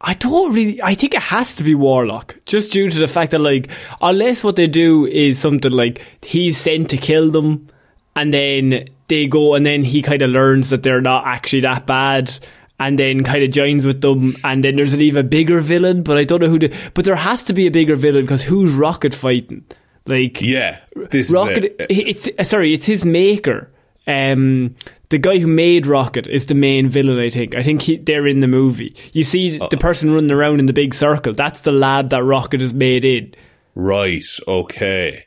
[0.00, 0.80] I don't really.
[0.80, 3.68] I think it has to be Warlock, just due to the fact that, like,
[4.00, 7.68] unless what they do is something like he's sent to kill them,
[8.16, 11.84] and then they go, and then he kind of learns that they're not actually that
[11.84, 12.38] bad,
[12.80, 16.02] and then kind of joins with them, and then there's an even bigger villain.
[16.02, 16.58] But I don't know who.
[16.58, 19.64] The, but there has to be a bigger villain because who's Rocket fighting?
[20.06, 21.64] Like, Yeah, this Rocket.
[21.64, 21.86] it.
[21.90, 23.70] It's uh, sorry, it's his maker.
[24.06, 24.74] Um,
[25.10, 27.18] the guy who made Rocket is the main villain.
[27.18, 27.54] I think.
[27.54, 28.96] I think he, they're in the movie.
[29.12, 31.34] You see the person running around in the big circle.
[31.34, 33.34] That's the lab that Rocket is made in.
[33.74, 34.24] Right.
[34.48, 35.26] Okay.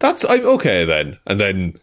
[0.00, 1.16] That's I'm okay then.
[1.26, 1.74] And then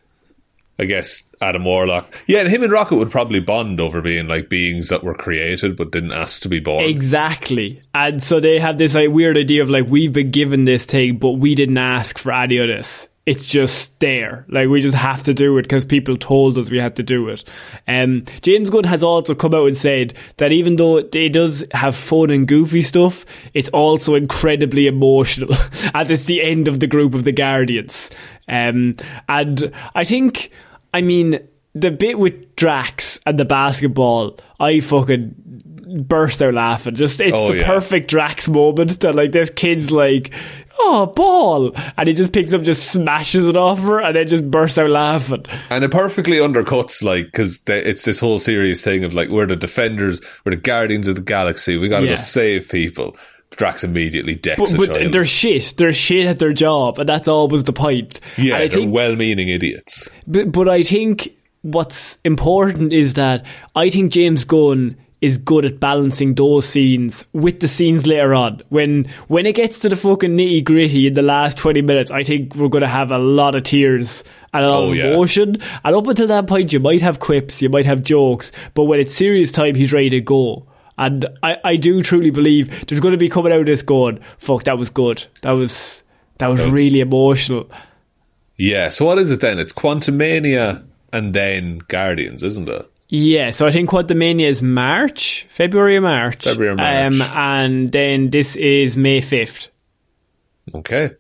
[0.80, 2.24] I guess Adam Warlock.
[2.26, 5.76] Yeah, and him and Rocket would probably bond over being like beings that were created
[5.76, 6.86] but didn't ask to be born.
[6.86, 7.82] Exactly.
[7.94, 11.18] And so they have this like, weird idea of like we've been given this thing,
[11.18, 13.10] but we didn't ask for any of this.
[13.26, 14.46] It's just there.
[14.48, 17.28] Like we just have to do it because people told us we had to do
[17.28, 17.44] it.
[17.88, 21.96] Um, James Gunn has also come out and said that even though it does have
[21.96, 25.54] fun and goofy stuff, it's also incredibly emotional
[25.94, 28.10] as it's the end of the group of the Guardians.
[28.48, 28.96] Um,
[29.28, 30.50] and I think,
[30.94, 31.40] I mean,
[31.74, 35.36] the bit with Drax and the basketball, I fucking
[36.08, 36.96] burst out laughing.
[36.96, 37.66] Just it's Oh, the yeah.
[37.66, 40.32] perfect Drax moment that like this kid's like,
[40.80, 44.50] oh ball, and he just picks up, just smashes it off her, and then just
[44.50, 45.44] bursts out laughing.
[45.70, 49.56] And it perfectly undercuts, like, because it's this whole serious thing of, like, we're the
[49.56, 52.12] defenders, we're the guardians of the galaxy, we gotta Yeah.
[52.12, 53.18] go save people.
[53.52, 55.74] Drax immediately decks But, but they're shit.
[55.78, 58.20] They're shit at their job, and that's always the point.
[58.38, 60.08] yeah, and I they're think well meaning idiots.
[60.28, 61.30] But, but I think
[61.64, 63.46] what's important is that
[63.76, 68.62] I think James Gunn is good at balancing those scenes with the scenes later on.
[68.70, 72.24] When when it gets to the fucking nitty gritty in the last twenty minutes, I
[72.24, 74.24] think we're going to have a lot of tears
[74.54, 75.08] and a lot Oh, of yeah.
[75.08, 75.58] emotion.
[75.84, 79.00] And up until that point, you might have quips, you might have jokes, but when
[79.02, 80.66] it's serious time, he's ready to go.
[81.00, 84.20] And I, I do truly believe there's going to be coming out of this going,
[84.38, 85.26] fuck, that was good.
[85.42, 86.04] That was
[86.38, 87.72] that was, was- really emotional.
[88.58, 89.58] Yeah, so what is it then?
[89.58, 92.92] It's Quantumania and then Guardians, isn't it?
[93.08, 96.44] Yeah, so I think Quantumania is March, February or March.
[96.44, 97.14] February or March.
[97.14, 99.70] Um, and then this is May 5th.
[100.76, 101.12] Okay,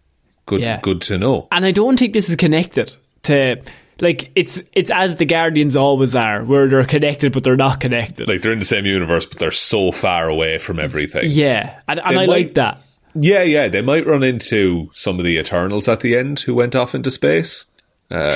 [0.45, 0.59] good.
[0.59, 0.82] Yeah.
[0.82, 1.47] Good to know.
[1.51, 3.61] And I don't think this is connected to.
[4.02, 8.28] Like it's it's as the Guardians always are, where they're connected but they're not connected.
[8.28, 11.26] Like they're in the same universe, but they're so far away from everything.
[11.28, 12.82] yeah, and, and I might- like that.
[13.16, 13.68] Yeah, yeah.
[13.68, 17.10] They might run into some of the Eternals at the end who went off into
[17.10, 17.66] space.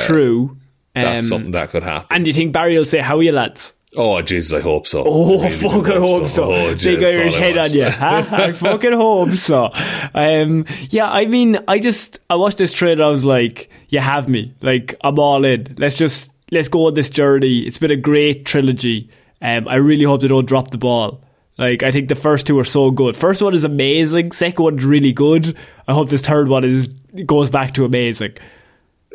[0.05, 0.57] True.
[0.95, 2.07] That's Um, something that could happen.
[2.11, 4.87] And do you think Barry will say, "How are you, lads?" Oh, Jesus, I hope
[4.87, 5.03] so.
[5.05, 6.53] Oh, I really fuck, I hope so.
[6.53, 7.89] Oh, Big Irish head on you.
[7.89, 8.25] Huh?
[8.31, 9.71] I fucking hope so.
[10.13, 14.27] Um, yeah, I mean, I just, I watched this trailer, I was like, you have
[14.27, 14.53] me.
[14.61, 15.75] Like, I'm all in.
[15.77, 17.59] Let's just, let's go on this journey.
[17.59, 19.09] It's been a great trilogy.
[19.41, 21.21] Um, I really hope they don't drop the ball.
[21.57, 23.15] Like, I think the first two are so good.
[23.15, 24.31] First one is amazing.
[24.31, 25.55] Second one's really good.
[25.87, 26.87] I hope this third one is,
[27.25, 28.33] goes back to amazing.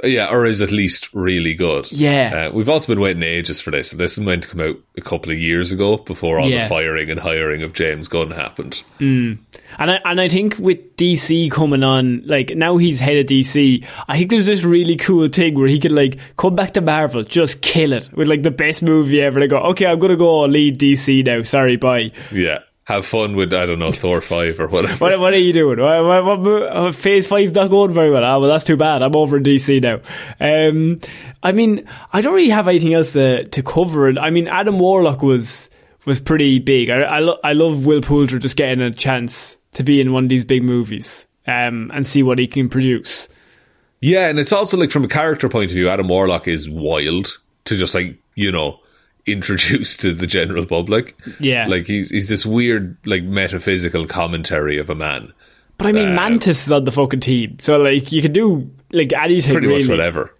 [0.05, 1.90] Yeah, or is at least really good.
[1.90, 2.49] Yeah.
[2.49, 3.90] Uh, we've also been waiting ages for this.
[3.90, 6.62] This is meant to come out a couple of years ago before all Yeah.
[6.64, 8.82] the firing and hiring of James Gunn happened.
[9.01, 9.38] And
[9.78, 14.18] I and I think with DC coming on, like now he's head of DC, I
[14.18, 17.61] think there's this really cool thing where he could like come back to Marvel, just
[17.61, 19.40] kill it with like the best movie ever.
[19.40, 21.42] They go, okay, I'm gonna go lead DC now.
[21.42, 22.12] Sorry, bye.
[22.32, 22.61] Yeah.
[22.89, 24.97] Have fun with, I don't know, Thor 5 or whatever.
[24.97, 25.78] What, what are you doing?
[25.78, 28.24] What, what, uh, phase five's not going very well.
[28.24, 29.03] Ah, well, that's too bad.
[29.03, 30.01] I'm over in DC now.
[30.41, 30.99] Um,
[31.43, 34.18] I mean, I don't really have anything else to to cover.
[34.18, 35.68] I mean, Adam Warlock was
[36.07, 36.89] was pretty big.
[36.89, 40.24] I I, lo- I love Will Poulter just getting a chance to be in one
[40.24, 43.28] of these big movies um, and see what he can produce.
[44.01, 47.36] Yeah, and it's also like from a character point of view, Adam Warlock is wild
[47.66, 48.80] to just like, you know,
[49.32, 51.16] introduce to the general public.
[51.40, 51.66] Yeah.
[51.66, 55.32] Like he's he's this weird like metaphysical commentary of a man.
[55.76, 59.12] But I mean, Mantis is on the fucking team, so like you can do like
[59.12, 59.52] anything.
[59.52, 59.82] Pretty really.
[59.82, 60.34] much whatever.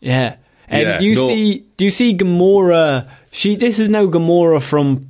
[0.00, 0.36] Yeah.
[0.70, 1.66] Um, Yeah, do you no- see?
[1.76, 3.08] Do you see Gamora?
[3.32, 3.56] She.
[3.56, 5.00] This is now Gamora from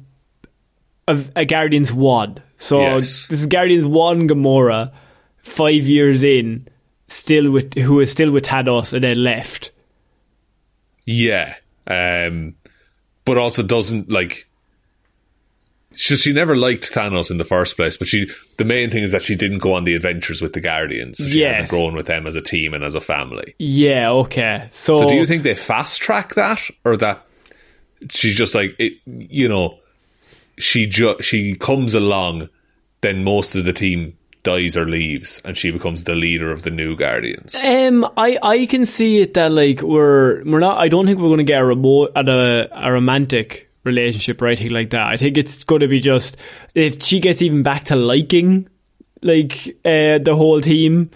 [1.07, 2.39] a, a Guardians one.
[2.57, 3.26] So Yes.
[3.26, 4.91] this is Guardians one Gamora,
[5.43, 6.66] five years in,
[7.09, 9.70] still with who is still with Thanos and then left.
[11.05, 11.55] Yeah.
[11.87, 12.55] Um
[13.25, 14.47] but also doesn't like
[15.97, 19.12] she, she never liked Thanos in the first place, but she the main thing is
[19.12, 21.18] that she didn't go on the adventures with the Guardians.
[21.18, 21.59] So she Yes.
[21.59, 23.55] hasn't grown with them as a team and as a family.
[23.59, 24.11] Yeah.
[24.11, 24.68] Okay.
[24.72, 27.25] So, So do you think they fast track that or that
[28.11, 29.79] she's just like it you know
[30.59, 32.49] she ju- she comes along
[33.01, 36.71] then most of the team dies or leaves and she becomes the leader of the
[36.71, 40.79] new guardians Um, I, I can see it that like we're we're not.
[40.79, 44.47] I don't think we're going to get a remote at a a romantic relationship or
[44.47, 45.07] anything like that.
[45.07, 46.37] I think it's going to be just
[46.75, 48.69] if she gets even back to liking
[49.23, 51.11] like uh, the whole team.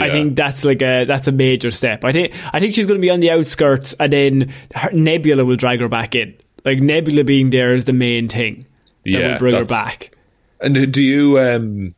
[0.00, 2.02] I think that's like a that's a major step.
[2.04, 5.44] I think I think she's going to be on the outskirts, and then her, Nebula
[5.44, 6.34] will drag her back in.
[6.64, 8.56] Like Nebula being there is the main thing
[9.04, 10.16] that Yeah, will bring her back.
[10.62, 11.94] and do you um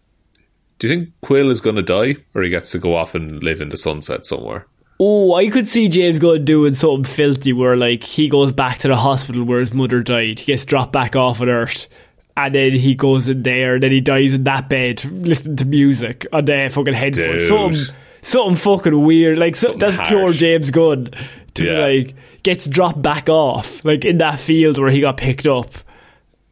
[0.79, 3.43] do you think quill is going to die or he gets to go off and
[3.43, 4.67] live in the sunset somewhere
[5.01, 8.89] Oh, I could see James Gunn doing something filthy where like he goes back to
[8.89, 10.39] the hospital where his mother died.
[10.39, 11.89] He gets dropped back off on Earth.
[12.37, 15.65] And then he goes in there, and then he dies in that bed, listening to
[15.65, 17.47] music on the fucking headphones.
[17.49, 19.37] Something, something fucking weird.
[19.39, 20.33] Like Something that's pure.
[20.33, 21.11] James Gunn.
[21.55, 21.87] To Yeah.
[21.87, 22.15] like
[22.45, 25.73] gets dropped back off, like in that field where he got picked up,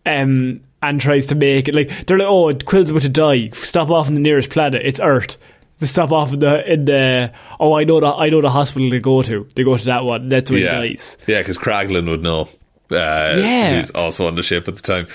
[0.05, 3.49] um, and tries to make it like they're like, oh, Quill's about to die.
[3.51, 4.83] Stop off in the nearest planet.
[4.85, 5.37] It's Earth.
[5.81, 8.89] To stop off in the in the oh, I know the I know the hospital
[8.89, 9.49] they go to.
[9.57, 10.29] They go to that one.
[10.29, 11.17] That's where yeah he dies.
[11.27, 12.43] yeah because Kraglin would know
[12.91, 13.77] uh, Yeah.
[13.77, 15.09] who's also on the ship at the time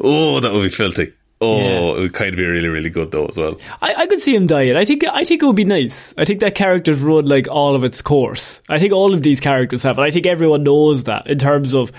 [0.00, 1.96] oh that would be filthy oh Yeah.
[1.96, 4.36] it would kind of be really really good though as well I, I could see
[4.36, 4.76] him dying.
[4.76, 6.14] I think I think it would be nice.
[6.16, 8.62] I think that character's run like all of its course.
[8.68, 11.74] I think all of these characters have, and I think everyone knows that in terms
[11.74, 11.90] of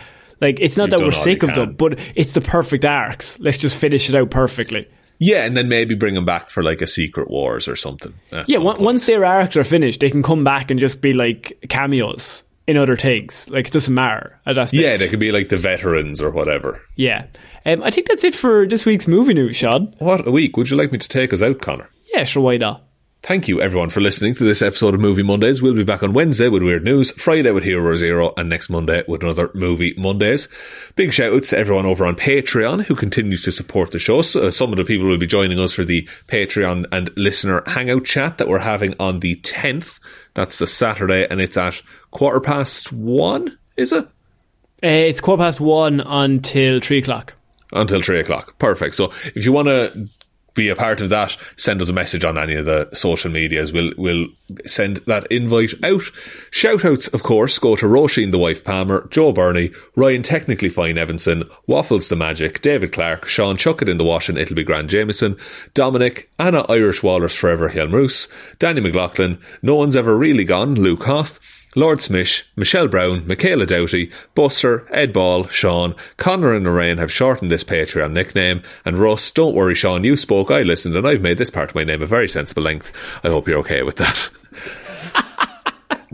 [0.44, 3.40] like it's not You've that we're sick of them, but it's the perfect arcs.
[3.40, 4.86] Let's just finish it out perfectly.
[5.20, 8.58] yeah and then maybe bring them back for like a secret wars or something Yeah,
[8.58, 11.58] some on- once their arcs are finished, they can come back and just be like
[11.70, 13.50] cameos in other things.
[13.50, 14.82] Like it doesn't matter at that stage.
[14.82, 17.26] yeah they could be like the veterans or whatever yeah.
[17.66, 19.96] Um, I think that's it for this week's movie news, Sean.
[20.00, 22.58] what a week would you like me to take us out Connor Yeah, sure, why
[22.58, 22.84] not?
[23.26, 25.62] Thank you everyone for listening to this episode of Movie Mondays.
[25.62, 29.06] We'll be back on Wednesday with Weird News, Friday with Hero Zero, and next Monday
[29.08, 30.50] with another Movie Mondays.
[30.98, 34.22] Big shout outs to everyone over on Patreon who continues to support the show.
[34.22, 37.64] So, uh, some of the people will be joining us for the Patreon and listener
[37.66, 40.02] hangout chat that we're having on the 10th.
[40.34, 44.04] That's the Saturday, and it's at quarter past one, is it?
[44.04, 47.36] Uh, it's quarter past one until three o'clock.
[47.72, 48.60] until three o'clock.
[48.60, 48.96] Perfect.
[48.96, 50.10] So if you want to
[50.54, 53.72] be a part of that, send us a message on any of the social medias.
[53.74, 54.28] We'll we'll
[54.66, 56.04] send that invite out.
[56.52, 60.98] Shout outs, of course, go to Roisin the wife Palmer, Joe Burney, Ryan Technically Fine
[60.98, 64.64] Evanson, Waffles the Magic, David Clark, Sean Chuck it in the wash and it'll be
[64.64, 65.38] Grand Jameson,
[65.74, 68.28] Dominic, Anna Irish Wallers Forever Roos,
[68.60, 71.40] Danny McLaughlin, No One's Ever Really Gone, Luke Hoth,
[71.76, 77.52] Lord Smish, Michelle Brown, Michaela Doughty, Buster, Ed Ball, Sean, Connor and Lorraine have shortened
[77.52, 81.38] this Patreon nickname, and Russ, don't worry Sean, you spoke, I listened, and I've made
[81.38, 83.20] this part of my name a very sensible length.
[83.24, 84.30] I hope you're okay with that.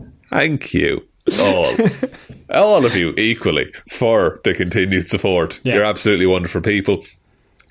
[0.29, 1.05] Thank you.
[1.41, 1.75] All.
[2.53, 5.59] all of you equally for the continued support.
[5.63, 5.75] Yeah.
[5.75, 7.03] You're absolutely wonderful people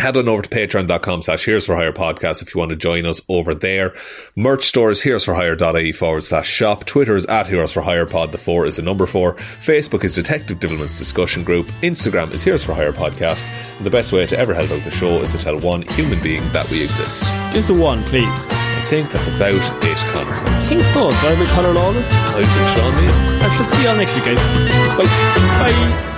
[0.00, 3.04] head on over to patreon.com slash heroes for hire podcast if you want to join
[3.04, 3.92] us over there
[4.36, 8.30] merch stores heroes for hire.ie forward slash shop twitter is at heroes for hire pod
[8.32, 12.62] the four is the number four facebook is detective divilment's discussion group instagram is heroes
[12.64, 13.44] for hire podcast
[13.76, 16.22] and the best way to ever help out the show is to tell one human
[16.22, 18.22] being that we exist Just a one, please.
[18.50, 21.10] i think that's about it connor I think so.
[21.10, 22.02] So been Conor Lawler.
[22.02, 23.42] i've been sean Meehan.
[23.42, 24.96] I should see you all next week, guys.
[24.96, 26.17] bye Bye.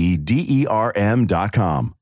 [0.17, 1.95] D E R M.com.